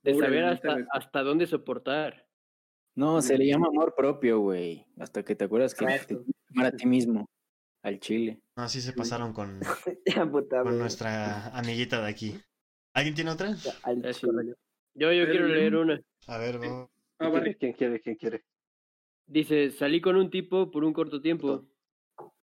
[0.02, 2.26] De pobre, saber hasta, hasta dónde soportar.
[2.96, 4.84] No, se le llama amor propio, güey.
[4.98, 6.16] Hasta que te acuerdas que te Exacto.
[6.16, 7.30] tienes que amar a ti mismo.
[7.82, 8.40] Al chile.
[8.60, 9.58] No, sí se pasaron con,
[10.04, 10.78] Ya, puta, con güey.
[10.80, 12.34] nuestra amiguita de aquí.
[12.92, 13.56] ¿Alguien tiene otra?
[14.94, 15.98] Yo, yo quiero leer una.
[16.26, 16.58] A ver.
[17.18, 17.54] Ah, Barry.
[17.54, 18.00] ¿Quién quiere?
[18.02, 18.44] ¿Quién quiere?
[19.26, 21.66] Dice, salí con un tipo por un corto tiempo.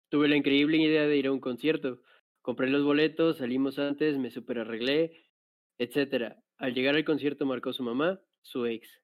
[0.09, 2.03] Tuve la increíble idea de ir a un concierto.
[2.41, 5.31] Compré los boletos, salimos antes, me super arreglé,
[5.79, 6.43] etcétera.
[6.59, 9.01] Al llegar al concierto marcó su mamá, su ex,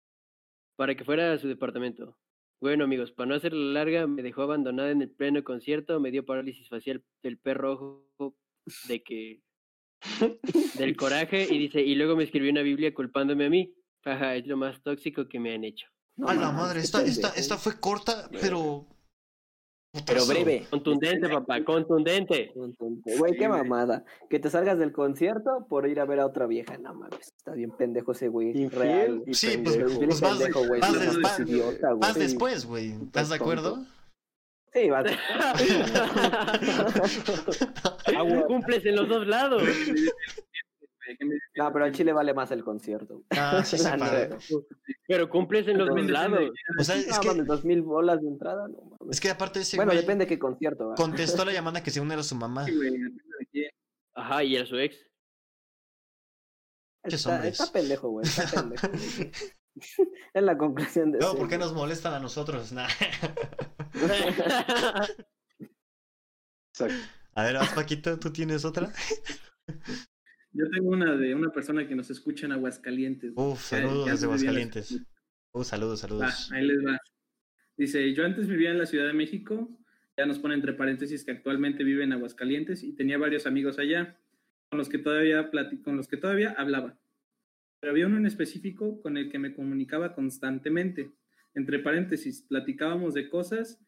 [0.75, 2.19] para que fuera a su departamento.
[2.61, 6.25] Bueno amigos, para no hacerla larga, me dejó abandonada en el pleno concierto, me dio
[6.25, 8.37] parálisis facial del perro ojo
[8.89, 9.43] de que
[10.79, 13.75] del coraje y dice, y luego me escribió una Biblia culpándome a mí.
[14.05, 15.87] Jaja, es lo más tóxico que me han hecho.
[16.17, 18.87] No a la madre, esta, esta, esta fue corta, pero.
[20.07, 20.67] Pero breve.
[20.71, 22.53] Contundente, papá, contundente.
[22.55, 23.61] Entonces, Güey, Sí, qué güey.
[23.63, 24.05] mamada.
[24.29, 26.77] Que te salgas del concierto por ir a ver a otra vieja.
[26.79, 28.51] No mames, está bien pendejo ese güey.
[28.57, 29.99] Infiel y Sí, pues, pendejo.
[29.99, 30.81] Bien pues vas- pendejo, güey.
[30.81, 32.01] vas no des- mames, vas- idiota, güey.
[32.01, 32.91] Vas Sí, después, güey.
[33.03, 33.79] ¿Estás de acuerdo?
[34.75, 35.07] Sí, vas.
[38.47, 39.63] Cumples en los dos lados.
[41.57, 43.25] No, pero al Chile vale más el concierto.
[43.31, 43.77] Ah, sí.
[45.09, 46.59] Pero cumples en los dos También depende de lados.
[46.79, 49.17] O sea, es que, dos mil bolas de entrada, no mames.
[49.17, 50.95] es que aparte ese Bueno, güey depende de qué concierto, ¿va?
[50.97, 52.67] contestó la llamada que según era su mamá.
[54.15, 54.97] Ajá, y era su ex.
[57.05, 58.27] Está, está pendejo, güey.
[58.27, 58.89] Está pendejo.
[58.89, 59.33] güey.
[60.35, 62.73] es la conclusión de No, ¿por qué nos molestan a nosotros?
[62.73, 62.89] Nah.
[67.35, 68.93] A ver, vas, Paquito, ¿tú tienes otra?
[70.59, 73.33] Yo tengo una de una persona que nos escucha en Aguascalientes.
[73.37, 75.01] Uf, saludos desde Aguascalientes.
[75.53, 76.51] Uh, saludos, saludos.
[76.51, 76.99] ahí les va.
[77.77, 79.79] Dice, yo antes vivía en la Ciudad de México,
[80.17, 84.19] ya nos pone entre paréntesis que actualmente vive en Aguascalientes y tenía varios amigos allá
[84.69, 85.49] con los que todavía
[85.85, 86.99] con los que todavía hablaba.
[87.79, 91.13] Pero había uno en específico con el que me comunicaba constantemente.
[91.55, 93.81] Entre paréntesis, platicábamos de cosas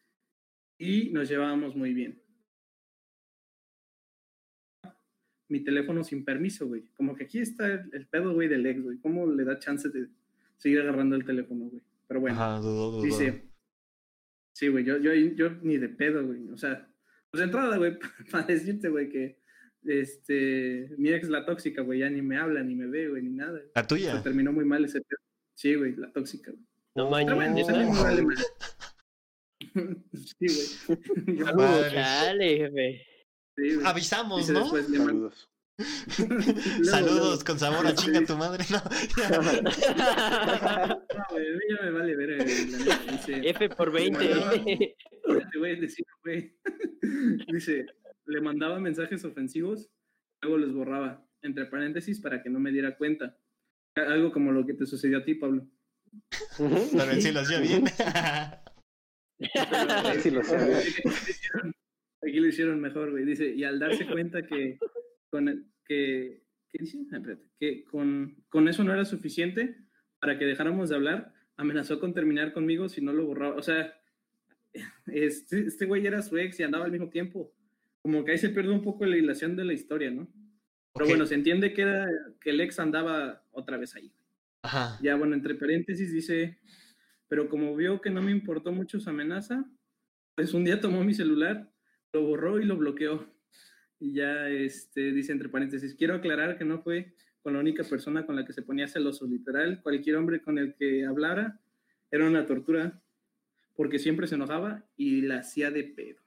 [0.77, 2.23] y nos llevábamos muy bien.
[5.51, 6.85] Mi teléfono sin permiso, güey.
[6.95, 8.97] Como que aquí está el, el pedo, güey, del ex, güey.
[8.99, 10.07] ¿Cómo le da chance de
[10.55, 11.81] seguir agarrando el teléfono, güey?
[12.07, 12.37] Pero bueno.
[12.37, 13.03] Ajá, dudo, dudo.
[13.03, 13.43] Dice,
[14.53, 16.47] sí, güey, yo, yo, yo ni de pedo, güey.
[16.51, 16.87] O sea,
[17.29, 17.97] pues de entrada, güey,
[18.31, 19.41] para decirte, güey, que
[19.83, 23.31] este, mi ex la tóxica, güey, ya ni me habla, ni me ve, güey, ni
[23.31, 23.59] nada.
[23.75, 24.23] La Se tuya.
[24.23, 25.19] terminó muy mal ese pedo.
[25.53, 26.63] Sí, güey, la tóxica, güey.
[26.95, 27.63] No vale madre.
[30.13, 31.37] sí, güey.
[31.91, 33.10] Chale, jefe.
[33.61, 33.79] Sí.
[33.83, 34.59] Avisamos, ¿no?
[34.71, 35.49] después, Saludos.
[36.19, 38.65] Luego, Saludos con sabor a chinga tu madre.
[38.69, 38.81] No.
[41.31, 41.37] No,
[41.69, 42.45] ya me vale ver,
[43.27, 44.19] F por 20.
[45.51, 46.55] Te voy a decir, güey.
[47.51, 47.85] Dice,
[48.25, 49.89] le mandaba mensajes ofensivos,
[50.41, 53.37] luego los borraba, entre paréntesis, para que no me diera cuenta.
[53.95, 55.67] Algo como lo que te sucedió a ti, Pablo.
[56.57, 57.85] Pero él sí lo hacía bien.
[60.21, 61.73] Sí, lo lo hicieron-
[62.21, 63.25] Aquí lo hicieron mejor, güey.
[63.25, 64.77] Dice, y al darse cuenta que
[65.29, 66.99] con el- que, ¿qué dice?
[67.11, 69.77] Ah, espérate, que con, con eso no era suficiente
[70.19, 73.55] para que dejáramos de hablar, amenazó con terminar conmigo si no lo borraba.
[73.55, 73.93] O sea,
[75.07, 77.53] este, este güey era su ex y andaba al mismo tiempo.
[78.01, 80.27] Como que ahí se pierde un poco la hilación de la historia, ¿no?
[80.93, 82.07] Pero bueno, se entiende que era
[82.39, 84.11] que el ex andaba otra vez ahí.
[84.63, 84.99] Ajá.
[85.01, 86.59] Ya, bueno, entre paréntesis dice,
[87.27, 89.65] pero como vio que no me importó mucho su amenaza,
[90.35, 91.70] pues un día tomó mi celular,
[92.13, 93.25] lo borró y lo bloqueó.
[93.99, 98.25] Y ya, este, dice entre paréntesis, quiero aclarar que no fue con la única persona
[98.25, 101.59] con la que se ponía celoso, literal, cualquier hombre con el que hablara
[102.09, 103.01] era una tortura,
[103.75, 106.21] porque siempre se enojaba y la hacía de pedo.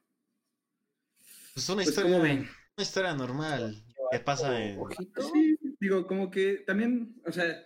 [1.52, 3.76] Pues una Pues, historia, una historia normal
[4.10, 4.78] que pasa en.
[5.32, 7.64] Sí, digo, como que también, o sea,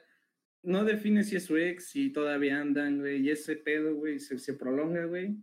[0.62, 4.38] no define si es su ex, si todavía andan, güey, y ese pedo, güey, se,
[4.38, 5.36] se prolonga, güey,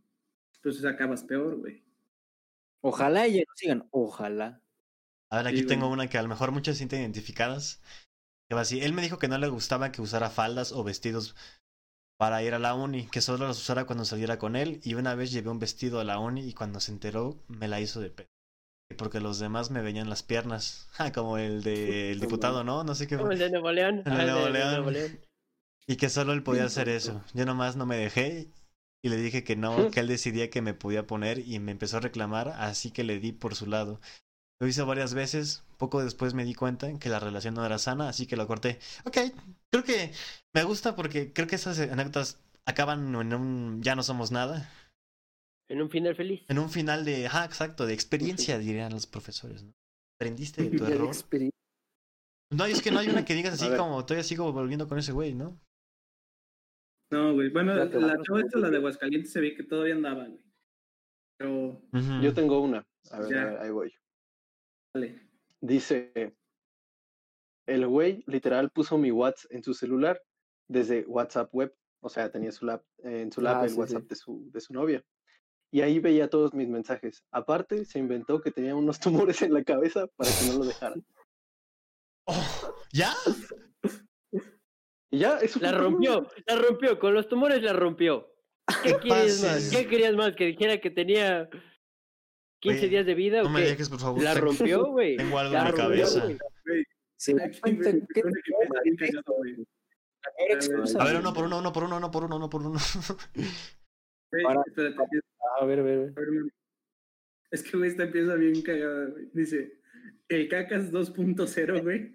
[0.61, 1.84] pues acabas peor, güey.
[2.85, 3.87] Ojalá y nos sigan.
[3.91, 4.61] Ojalá.
[5.31, 7.81] A ver, aquí Sí, tengo una que a lo mejor muchas sienten identificadas.
[8.47, 8.79] Que va así.
[8.81, 11.35] Él me dijo que no le gustaba que usara faldas o vestidos
[12.19, 14.81] para ir a la uni, que solo los usara cuando saliera con él.
[14.83, 17.81] Y una vez llevé un vestido a la uni y cuando se enteró me la
[17.81, 18.27] hizo de pedo.
[18.99, 20.87] Porque los demás me veían las piernas.
[20.91, 22.83] Ja, Como el del diputado, ¿no?
[22.83, 23.17] No sé qué.
[23.17, 23.97] Como el de Nuevo León.
[23.97, 24.59] El de Ah, el de.
[24.61, 25.19] Nuevo León.
[25.87, 27.23] Y que solo él podía hacer eso.
[27.33, 28.47] Yo nomás no me dejé
[29.05, 31.97] y le dije que no, que él decidía que me podía poner y me empezó
[31.97, 34.01] a reclamar, así que le di por su lado.
[34.59, 38.09] Lo hice varias veces, poco después me di cuenta que la relación no era sana,
[38.09, 38.79] así que lo corté.
[39.05, 39.17] Ok,
[39.71, 40.11] creo que
[40.55, 44.67] me gusta porque creo que esas anécdotas acaban en un ya no somos nada,
[45.69, 46.41] En un final feliz.
[46.47, 49.71] en un final de, ah, exacto, de experiencia, dirían los profesores, ¿no?
[50.19, 51.15] Aprendiste de tu error.
[52.51, 55.11] No, es que no hay una que digas así como todavía sigo volviendo con ese
[55.11, 55.59] güey, ¿no?
[57.11, 58.77] No, güey, bueno, la vas, chava esta, la de.
[58.77, 60.41] Aguascalientes, se ve que todavía andaba, güey.
[61.37, 61.81] Pero.
[62.21, 62.85] Yo tengo una.
[63.11, 63.93] A ver, a ver, ahí voy.
[64.93, 65.21] vale.
[65.61, 66.35] Dice,
[67.67, 70.21] el güey literal puso mi WhatsApp en su celular
[70.67, 74.03] desde WhatsApp web O sea, tenía su lap, en su lap Ah, el sí, WhatsApp
[74.03, 74.07] sí.
[74.09, 75.03] de su, de su novia.
[75.71, 77.23] Y ahí veía todos mis mensajes.
[77.31, 78.99] Aparte, se inventó que tenía unos
[79.33, 81.03] tumores en la cabeza para que no lo dejaran.
[82.27, 82.33] Oh,
[82.93, 83.13] ¿Ya?
[85.15, 88.27] Y ya, eso La rompió, la rompió, con los tumores la rompió.
[88.83, 89.69] ¿Qué quieres más?
[89.71, 90.35] ¿Qué querías más?
[90.35, 91.47] Que dijera que tenía
[92.61, 93.67] 15 Oye, días de vida No o me qué?
[93.69, 94.21] dejes, por favor.
[94.21, 95.15] La Tengo- rompió, güey.
[95.17, 96.27] Tengo algo La en mi rompió, cabeza.
[97.17, 98.23] Se da cuenta que
[100.99, 102.79] A ver, uno por uno, uno por uno, uno por uno, uno por uno.
[104.43, 104.63] Para-
[105.61, 106.13] A ver, a ver, a ver.
[106.17, 106.51] a ver, man.
[107.51, 109.29] Es que, güey, esta empieza bien cagada, güey.
[109.33, 109.79] Dice,
[110.27, 112.11] el cacas 2.0, güey.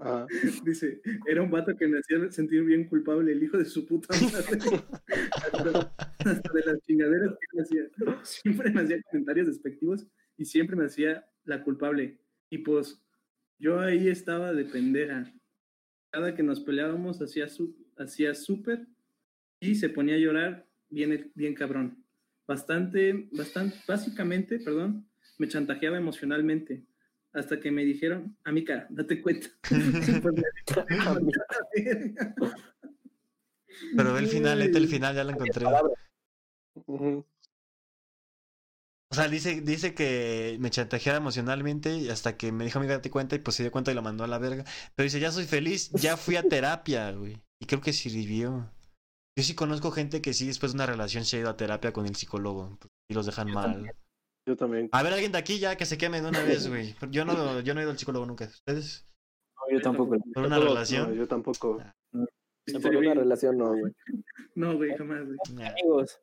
[0.00, 0.26] Ajá.
[0.64, 4.14] Dice, era un vato que me hacía sentir bien culpable, el hijo de su puta
[4.20, 4.58] madre.
[5.52, 7.82] hasta, hasta de las chingaderas que me hacía.
[8.22, 12.18] Siempre me hacía comentarios despectivos y siempre me hacía la culpable.
[12.50, 13.02] Y pues,
[13.58, 15.32] yo ahí estaba de pendeja.
[16.10, 18.86] Cada que nos peleábamos hacía su, hacía súper
[19.60, 22.04] y se ponía a llorar bien, bien cabrón.
[22.46, 26.84] Bastante, bastante, básicamente, perdón, me chantajeaba emocionalmente.
[27.32, 29.48] Hasta que me dijeron, amica, date cuenta.
[30.22, 30.34] Pues
[33.96, 35.66] Pero ve el final, neta, el final ya lo encontré.
[39.12, 43.10] O sea, dice, dice que me chantajeaba emocionalmente y hasta que me dijo, amiga, date
[43.10, 44.64] cuenta, y pues se dio cuenta y lo mandó a la verga.
[44.94, 47.42] Pero dice, ya soy feliz, ya fui a terapia, güey.
[47.60, 48.70] Y creo que sirvió.
[49.36, 51.92] Yo sí conozco gente que sí, después de una relación se ha ido a terapia
[51.92, 52.76] con el psicólogo.
[52.78, 53.92] pues, Y los dejan mal.
[54.46, 54.88] Yo también.
[54.92, 56.94] A ver, alguien de aquí ya que se queme de una vez, güey.
[57.10, 58.46] Yo no, yo no he ido al psicólogo nunca.
[58.46, 59.06] ¿Ustedes?
[59.56, 60.16] No, yo tampoco.
[60.34, 61.14] ¿Por una No, relación?
[61.14, 61.80] yo tampoco.
[62.10, 63.92] Por una relación no, güey.
[64.54, 65.66] No, güey, jamás, güey.
[65.68, 66.20] Amigos,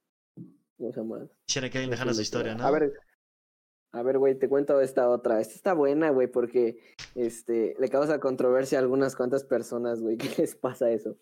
[0.78, 1.30] No sé más.
[1.46, 2.64] Quisiera que alguien dejara su historia, ¿no?
[2.66, 2.94] A ver,
[3.92, 5.40] a ver, güey, te cuento esta otra.
[5.42, 6.80] Esta está buena, güey, porque
[7.16, 10.18] este le causa controversia a algunas cuantas personas, güey.
[10.38, 11.18] ¿Qué les pasa eso?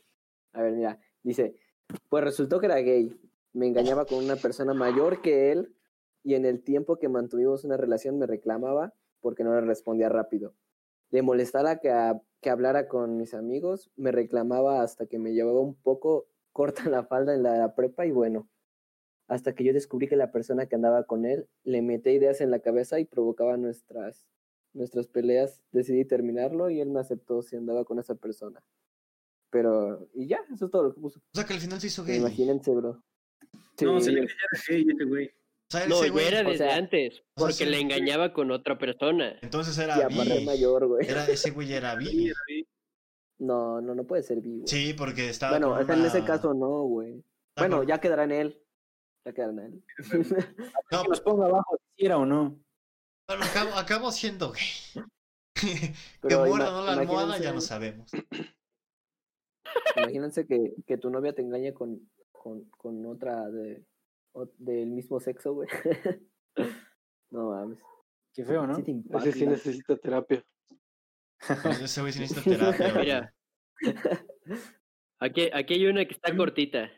[0.53, 1.55] A ver, mira, dice,
[2.10, 3.15] pues resultó que era gay.
[3.53, 5.75] Me engañaba con una persona mayor que él
[6.27, 10.53] y en el tiempo que mantuvimos una relación me reclamaba porque no le respondía rápido.
[11.09, 15.61] Le molestaba que, a- que hablara con mis amigos, me reclamaba hasta que me llevaba
[15.61, 18.49] un poco corta la falda en la prepa y bueno,
[19.29, 22.51] hasta que yo descubrí que la persona que andaba con él le metía ideas en
[22.51, 24.27] la cabeza y provocaba nuestras,
[24.73, 28.61] nuestras peleas, decidí terminarlo y él me aceptó si andaba con esa persona.
[29.49, 31.19] Pero, y ya, eso es todo lo que puso.
[31.19, 32.17] O sea, que al final se hizo gay.
[32.17, 33.01] Imagínense, bro.
[33.81, 34.29] No, se le veía
[34.67, 35.31] gay ese güey.
[35.69, 37.65] O sea, No, ese güey, era o desde sea, antes, o sea, porque sí.
[37.65, 39.38] le engañaba con otra persona.
[39.41, 41.06] entonces era mayor, güey.
[41.08, 42.32] Era, ese güey era gay.
[43.39, 44.65] No, no, no puede ser vivo.
[44.65, 47.21] Sí, porque estaba bueno, con o sea, en ese caso no, güey.
[47.58, 48.63] Bueno, ya quedará en él.
[49.25, 49.84] Ya quedará en él.
[50.91, 52.58] No, que nos ponga abajo si era o no.
[53.27, 55.03] Bueno, acabo, acabo siendo gay.
[55.53, 58.10] que muerda o no la almohada, ya no sabemos.
[59.97, 63.84] Imagínense que, que tu novia te engañe con, con, con otra de,
[64.38, 65.67] o- del mismo sexo, güey.
[67.32, 67.80] no mames.
[68.34, 68.76] Qué feo, ¿no?
[68.76, 70.45] Sí Ese sí necesita terapia.
[71.63, 72.43] Pues ese güey sí necesita
[72.78, 72.93] terapia.
[72.93, 73.06] güey.
[73.06, 73.36] Mira.
[75.19, 76.91] Aquí, aquí hay una que está cortita.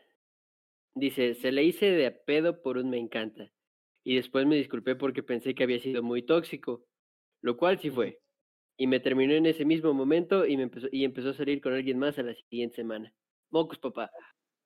[0.94, 3.50] Dice, se le hice de a pedo por un me encanta.
[4.04, 6.84] Y después me disculpé porque pensé que había sido muy tóxico.
[7.42, 8.20] Lo cual sí fue.
[8.76, 11.72] Y me terminó en ese mismo momento y, me empezó, y empezó a salir con
[11.72, 13.14] alguien más a la siguiente semana.
[13.50, 14.10] Mocos, papá.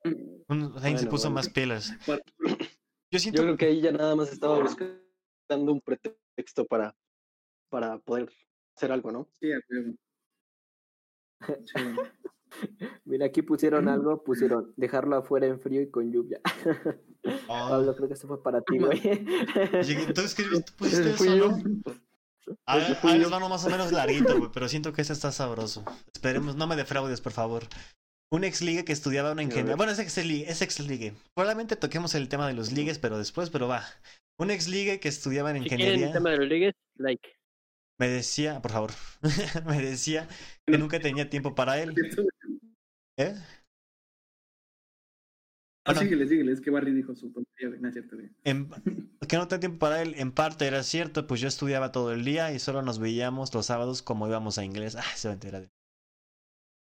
[0.04, 1.34] Un- alguien se Bueno, puso bueno.
[1.36, 1.92] más pilas.
[2.06, 2.22] Por-
[3.10, 6.94] Yo siento Yo creo que ahí ya nada más estaba buscando un pretexto para,
[7.70, 8.30] para poder
[8.76, 9.28] hacer algo, ¿no?
[9.40, 9.60] Sí, a.
[13.04, 16.40] Mira, aquí pusieron algo, pusieron dejarlo afuera en frío y con lluvia.
[17.48, 19.00] Oh, Pablo, creo que eso fue para ti, güey.
[19.80, 21.56] escribiste, tú pusiste fui eso, yo.
[21.56, 21.94] ¿no?
[22.66, 25.82] A ver, va uno más o menos larguito, güey, pero siento que ese está sabroso.
[26.12, 27.62] Esperemos, no me defraudes, por favor.
[28.34, 29.76] Un ex ligue que estudiaba una ingeniería.
[29.76, 31.12] Bueno, es ex ligue, es ex ligue.
[31.36, 33.84] Probablemente toquemos el tema de los ligues, pero después, pero va.
[34.40, 37.28] Un ex ligue que estudiaba en Si ingeniería el tema de los ligues, like.
[38.00, 38.90] me decía, por favor,
[39.66, 40.26] me decía
[40.66, 41.94] que nunca tenía tiempo para él.
[43.18, 43.36] ¿Eh?
[45.86, 48.30] Ah, síguele, síguele, es que Barry dijo su tontería, güey, no es cierto, güey.
[48.42, 48.68] En-
[49.28, 52.24] que no tenía tiempo para él, en parte era cierto, pues yo estudiaba todo el
[52.24, 54.96] día y solo nos veíamos los sábados como íbamos a inglés.
[54.96, 55.83] Ah, se va a enterar de.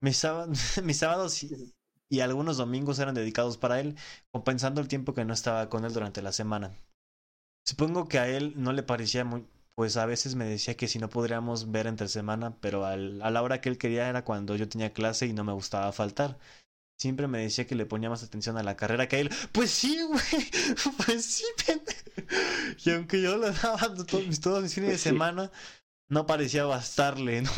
[0.05, 1.75] Mis, sábados, mis sábados y,
[2.11, 3.97] y algunos domingos eran dedicados para él,
[4.33, 6.70] compensando el tiempo que no estaba con él durante la semana.
[7.66, 10.99] Supongo que a él no le parecía muy, pues a veces me decía que si
[10.99, 14.55] no podríamos ver entre semana, pero al- a la hora que él quería era cuando
[14.57, 16.39] yo tenía clase y no me gustaba faltar.
[17.01, 19.31] Siempre me decía que le ponía más atención a la carrera que a él.
[19.53, 20.20] Pues sí, güey.
[21.07, 22.01] Pues sí, pendejo.
[22.85, 25.05] Y aunque yo le daba todos mis, todos mis fines de Sí.
[25.11, 25.51] semana,
[26.09, 27.51] no parecía bastarle, ¿no?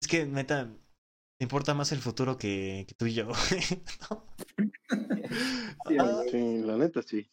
[0.00, 0.68] Es que, neta,
[1.40, 3.28] importa más el futuro que, que tú y yo.
[4.10, 4.24] ¿no?
[5.88, 6.22] Sí, Ah.
[6.30, 7.30] Sí, la neta sí.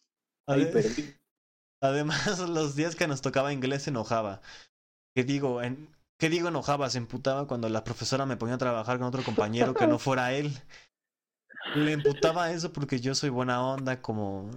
[1.82, 4.40] Además, los días que nos tocaba inglés se enojaba.
[5.14, 5.62] ¿Qué digo?
[5.62, 5.88] En...
[6.18, 6.88] ¿Qué digo enojaba?
[6.90, 10.32] Se emputaba cuando la profesora me ponía a trabajar con otro compañero que no fuera
[10.32, 10.52] él.
[11.74, 14.48] Le emputaba eso porque yo soy buena onda como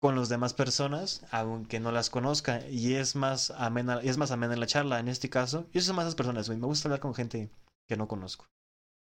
[0.00, 2.66] con las demás personas, aunque no las conozca.
[2.68, 5.66] Y es más amena, es más amena la charla en este caso.
[5.72, 6.48] Yo soy más esas personas.
[6.48, 7.50] Me gusta hablar con gente
[7.88, 8.46] que no conozco.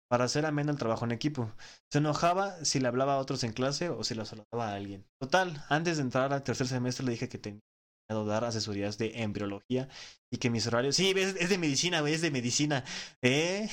[0.08, 1.52] Para hacer ameno el trabajo en equipo.
[1.90, 5.06] Se enojaba si le hablaba a otros en clase o si lo saludaba a alguien.
[5.20, 7.60] Total, antes de entrar al tercer semestre le dije que tenía
[8.08, 9.88] que dar asesorías de embriología
[10.32, 10.96] y que mis horarios...
[10.96, 12.84] Sí, es, es de medicina, es de medicina.
[13.22, 13.68] ¿Eh?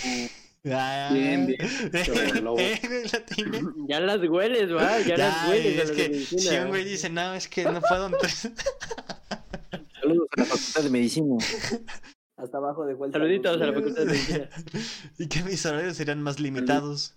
[0.66, 1.60] Ah, Bien, bien.
[1.62, 3.62] ¿Eh, güey, la tiene?
[3.88, 5.80] Ya las hueles, va, ya, las hueles.
[5.80, 6.41] es que medicina.
[6.41, 8.08] si un güey dice, no, es que no puedo...
[8.08, 8.51] entonces-
[10.01, 11.36] Saludos a la Facultad de Medicina.
[12.38, 13.18] Hasta abajo de vuelta.
[13.18, 14.49] Saluditos a la facultad de medicina.
[15.18, 17.16] y que mis horarios serían más limitados.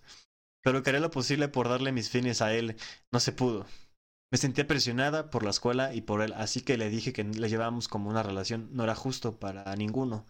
[0.62, 2.76] Pero que haré lo posible por darle mis fines a él.
[3.12, 3.66] No se pudo.
[4.32, 7.48] Me sentía presionada por la escuela y por él, así que le dije que le
[7.48, 8.68] llevábamos como una relación.
[8.72, 10.26] No era justo para ninguno.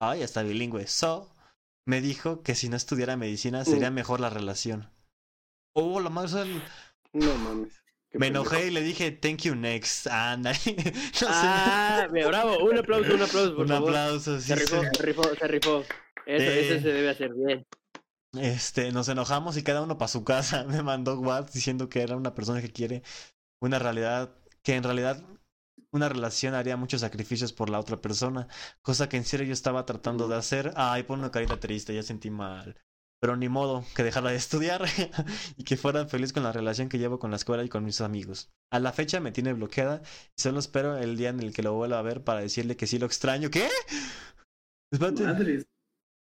[0.00, 0.86] Ay, hasta bilingüe.
[0.86, 1.33] So,
[1.86, 4.90] me dijo que si no estudiara medicina sería mejor la relación.
[5.74, 7.80] Oh, la más No mames.
[8.12, 8.44] Me pendejo.
[8.46, 10.06] enojé y le dije, thank you next.
[10.06, 10.52] Anda.
[10.66, 11.26] no sé.
[11.28, 12.58] Ah, bien, bravo.
[12.64, 13.88] Un aplauso, un aplauso, por Un favor.
[13.90, 14.40] aplauso.
[14.40, 15.80] sí, Se rifó, se rifó, se rifó.
[15.80, 16.68] Eso, Eh.
[16.70, 17.66] eso se debe hacer bien.
[18.38, 20.64] Este, nos enojamos y cada uno para su casa.
[20.68, 23.02] Me mandó WhatsApp diciendo que era una persona que quiere
[23.60, 24.32] una realidad,
[24.62, 25.20] que en realidad
[25.94, 28.48] una relación haría muchos sacrificios por la otra persona,
[28.82, 30.72] cosa que en serio yo estaba tratando de hacer.
[30.76, 32.76] Ay, pon una carita triste, ya sentí mal.
[33.20, 34.84] Pero ni modo que dejara de estudiar
[35.56, 38.00] y que fuera feliz con la relación que llevo con la escuela y con mis
[38.00, 38.52] amigos.
[38.72, 40.02] A la fecha me tiene bloqueada
[40.36, 42.88] y solo espero el día en el que lo vuelva a ver para decirle que
[42.88, 43.50] sí lo extraño.
[43.50, 43.68] ¿Qué?
[44.92, 45.64] Espérate.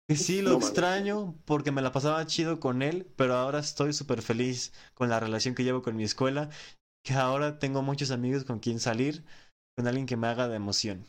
[0.08, 3.92] Que sí, lo No extraño porque me la pasaba chido con él, pero ahora estoy
[3.92, 6.48] súper feliz con la relación que llevo con mi escuela,
[7.04, 9.24] que ahora tengo muchos amigos con quien salir,
[9.79, 11.05] con alguien que me haga de emoción.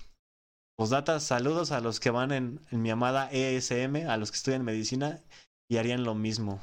[0.78, 4.64] Postdata, saludos a los que van en, en mi amada ESM, a los que estudian
[4.64, 5.24] medicina
[5.68, 6.62] y harían lo mismo.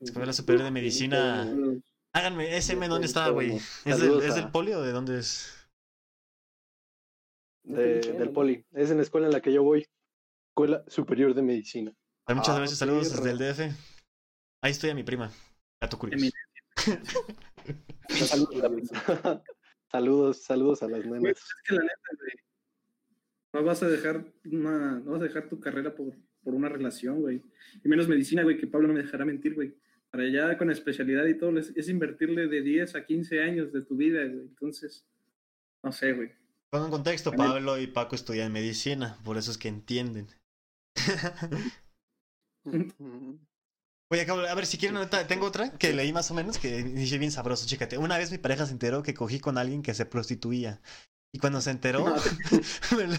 [0.00, 1.42] Escuela Superior de Medicina.
[2.14, 3.56] Háganme, ESM, ¿dónde está, güey?
[3.56, 5.52] ¿Es del, Saludos ¿Es a- del poli o de dónde es?
[7.64, 8.64] De- del poli.
[8.70, 9.84] Es en la escuela en la que yo voy.
[10.50, 11.92] Escuela Superior de Medicina.
[12.28, 13.76] Ay, muchas Ah, gracias, saludos desde el DF.
[14.62, 15.32] Ahí estoy a mi prima.
[15.82, 16.26] Gato curioso.
[18.08, 18.90] Saludos.
[19.92, 21.36] Saludos, saludos a las nenas.
[21.36, 22.32] es que la neta, güey.
[23.52, 27.20] No vas a dejar una, no vas a dejar tu carrera por, por una relación,
[27.20, 27.42] güey.
[27.84, 29.76] Y menos medicina, güey, que Pablo no me dejará mentir, güey.
[30.10, 33.82] Para allá con especialidad y todo, es, es invertirle de 10 a 15 años de
[33.82, 34.40] tu vida, güey.
[34.40, 35.06] Entonces,
[35.82, 36.32] no sé, güey.
[36.70, 40.28] Con un contexto, Pablo y Paco estudian medicina, por eso es que entienden.
[44.12, 47.32] Oye, a ver, si quieren, tengo otra que leí más o menos que dice bien
[47.32, 47.96] sabroso, chécate.
[47.96, 50.82] Una vez mi pareja se enteró que cogí con alguien que se prostituía.
[51.34, 52.04] Y cuando se enteró,
[52.94, 53.16] me, lo,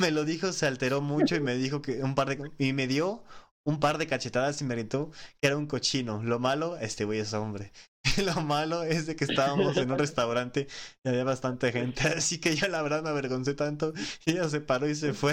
[0.00, 2.50] me lo dijo, se alteró mucho y me dijo que un par de...
[2.58, 3.22] Y me dio
[3.64, 6.20] un par de cachetadas y me gritó que era un cochino.
[6.24, 7.70] Lo malo, este güey es hombre.
[8.24, 10.66] Lo malo es de que estábamos en un restaurante
[11.04, 13.92] y había bastante gente, así que yo la verdad me avergoncé tanto
[14.26, 15.32] y ella se paró y se fue.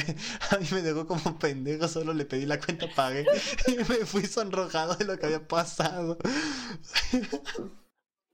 [0.51, 3.25] A mí me dejó como un pendejo, solo le pedí la cuenta, pagué
[3.67, 6.17] y me fui sonrojado de lo que había pasado.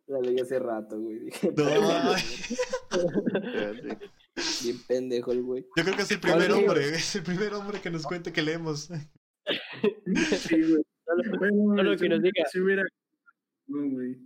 [0.07, 1.19] La leí hace rato, güey.
[1.19, 2.15] Dije, No,
[4.63, 5.65] bien pendejo el güey.
[5.75, 8.31] yo creo que es el primer Oye, hombre, es el primer hombre que nos cuente
[8.31, 8.89] que leemos.
[9.47, 10.83] Sí, güey.
[11.05, 12.45] Solo si que nos diga.
[12.51, 12.83] Si hubiera...
[13.67, 14.17] No, güey.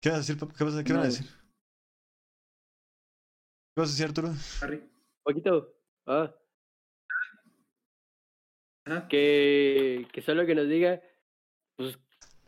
[0.00, 0.52] ¿Qué vas a decir, Pap?
[0.56, 1.10] ¿Qué vas a, qué van a No.
[1.10, 1.26] decir?
[1.26, 1.32] ¿Qué
[3.80, 4.32] vas a decir, Arturo?
[4.62, 4.82] Harry.
[5.22, 5.74] Poquito.
[6.06, 6.34] Ah,
[8.86, 9.08] Ajá.
[9.08, 11.00] que, que solo que nos diga,
[11.76, 11.98] pues,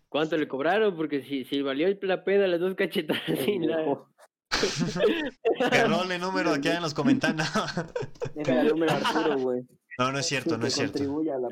[0.09, 4.07] cuánto le cobraron, porque si, si valió la pena las dos cachetadas y la...
[5.71, 7.47] Que role número aquí en los comentarios.
[8.35, 9.63] Deja el número Arturo, güey.
[9.99, 10.99] No, no es cierto, no es cierto.
[10.99, 11.49] la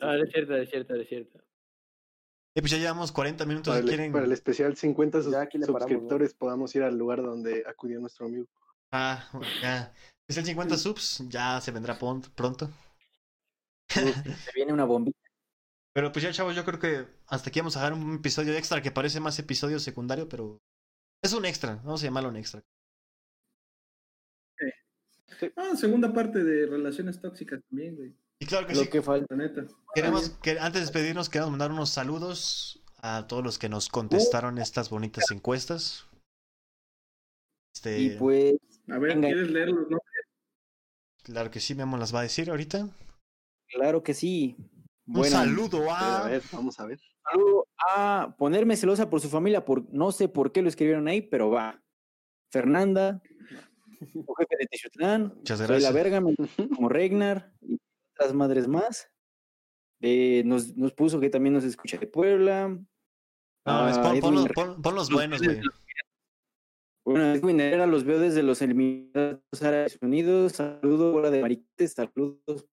[0.00, 1.38] Ah, no es cierto, no es cierto, no es cierto.
[2.58, 4.10] Y pues ya llevamos 40 minutos Para si el, quieren.
[4.12, 5.88] para el especial 50 sus- Ya aquí le paramos, ¿no?
[5.94, 8.46] suscriptores podamos ir al lugar donde acudió nuestro amigo.
[8.90, 9.30] Ah,
[9.62, 9.92] ya.
[10.26, 12.68] Es el 50 subs, ya se vendrá pronto.
[13.88, 15.16] Se viene una bombita.
[15.92, 18.82] Pero pues ya, chavos, yo creo que hasta aquí vamos a dejar un episodio extra
[18.82, 20.58] que parece más episodio secundario, pero
[21.22, 22.60] es un extra, vamos a llamarlo un extra.
[25.54, 28.16] Ah, segunda parte de relaciones tóxicas también, güey.
[28.40, 29.34] Y claro que Lo sí, que falta.
[29.34, 29.66] Neta.
[29.94, 34.58] queremos que antes de despedirnos queremos mandar unos saludos a todos los que nos contestaron
[34.58, 36.06] estas bonitas encuestas.
[37.74, 38.54] Este, Y pues,
[38.88, 39.28] A ver, Venga.
[39.28, 39.98] ¿quieres leerlos, no?
[41.24, 42.88] claro que sí, Memo las va a decir ahorita.
[43.68, 44.56] Claro que sí.
[45.06, 46.28] Un Bueno, saludo A a.
[46.28, 46.98] ver, vamos a ver.
[47.30, 47.66] saludo
[47.96, 51.50] a ponerme celosa por su familia, por no sé por qué lo escribieron ahí, pero
[51.50, 51.82] va.
[52.50, 53.20] Fernanda,
[54.00, 55.92] jefe de Tichutlán, Muchas soy gracias.
[55.92, 56.22] la verga,
[56.74, 57.78] como Regnar y
[58.18, 59.10] otras madres más.
[60.00, 62.68] Eh, nos, nos puso que también nos escucha de Puebla.
[63.66, 65.60] No, es a pon, los, pon- pon los buenos, güey.
[67.04, 70.52] Bueno, Edwin Herrera los veo desde los Emiratos Árabes Unidos.
[70.52, 72.66] Saludos, hora de mariquete, saludos.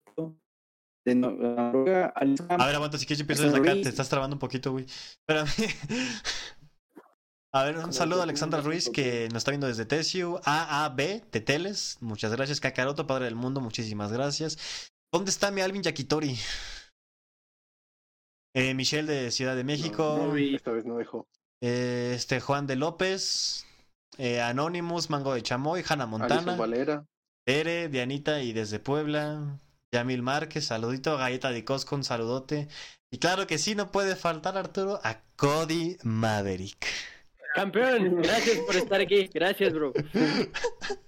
[1.06, 2.14] De Noruega.
[2.16, 3.82] A ver, aguanta, si quieres empiezo San desde acá.
[3.82, 4.86] Te estás trabando un poquito, güey.
[4.86, 5.48] Espérame.
[7.54, 10.42] A ver, un saludo a Alexandra Ruiz que nos está viendo desde Tesiu.
[10.44, 11.98] AAB, Teteles.
[12.02, 12.60] Muchas gracias.
[12.60, 13.62] Kakaroto, padre del mundo.
[13.62, 14.92] Muchísimas gracias.
[15.16, 16.38] ¿Dónde está mi Alvin Yakitori?
[18.54, 20.20] Eh, Michelle de Ciudad de México.
[20.22, 20.56] no vi.
[20.56, 21.26] Esta vez no dejó.
[21.62, 23.66] Eh, este Juan de López.
[24.18, 26.36] eh, Anonymous, Mango de Chamoy, Hannah Montana.
[26.36, 27.06] Alison Valera.
[27.46, 29.58] Tere, Dianita y desde Puebla.
[29.94, 31.16] Yamil Márquez, saludito.
[31.16, 32.68] Galleta de Costco, un saludote.
[33.10, 36.86] Y claro que sí, no puede faltar, Arturo, a Cody Maverick.
[37.56, 39.30] Campeón, gracias por estar aquí.
[39.34, 39.94] Gracias, bro.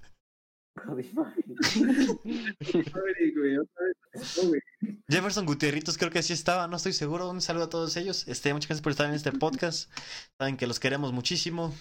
[5.10, 7.30] Jefferson Gutierritos, creo que sí estaba, no estoy seguro.
[7.30, 8.28] Un saludo a todos ellos.
[8.28, 9.92] Este, muchas gracias por estar en este podcast.
[10.40, 11.74] Saben que los queremos muchísimo.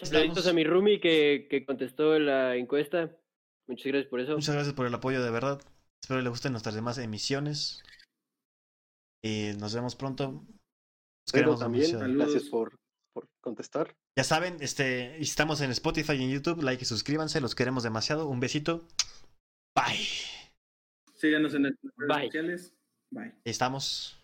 [0.00, 3.16] Saluditos a mi roomie que, que contestó la encuesta.
[3.68, 4.34] Muchas gracias por eso.
[4.34, 5.60] Muchas gracias por el apoyo, de verdad.
[6.02, 7.82] Espero les gusten nuestras demás emisiones.
[9.22, 10.32] Y nos vemos pronto.
[10.32, 12.48] Los Pero queremos también, gracias Saludos.
[12.50, 12.78] por,
[13.12, 13.94] por contestar.
[14.16, 16.62] Ya saben, este, estamos en Spotify y en YouTube.
[16.62, 18.28] Like y suscríbanse, los queremos demasiado.
[18.28, 18.86] Un besito.
[19.74, 20.06] Bye.
[21.14, 22.26] Síganos en nuestras redes Bye.
[22.26, 22.74] sociales.
[23.10, 23.24] Bye.
[23.24, 24.21] Ahí estamos.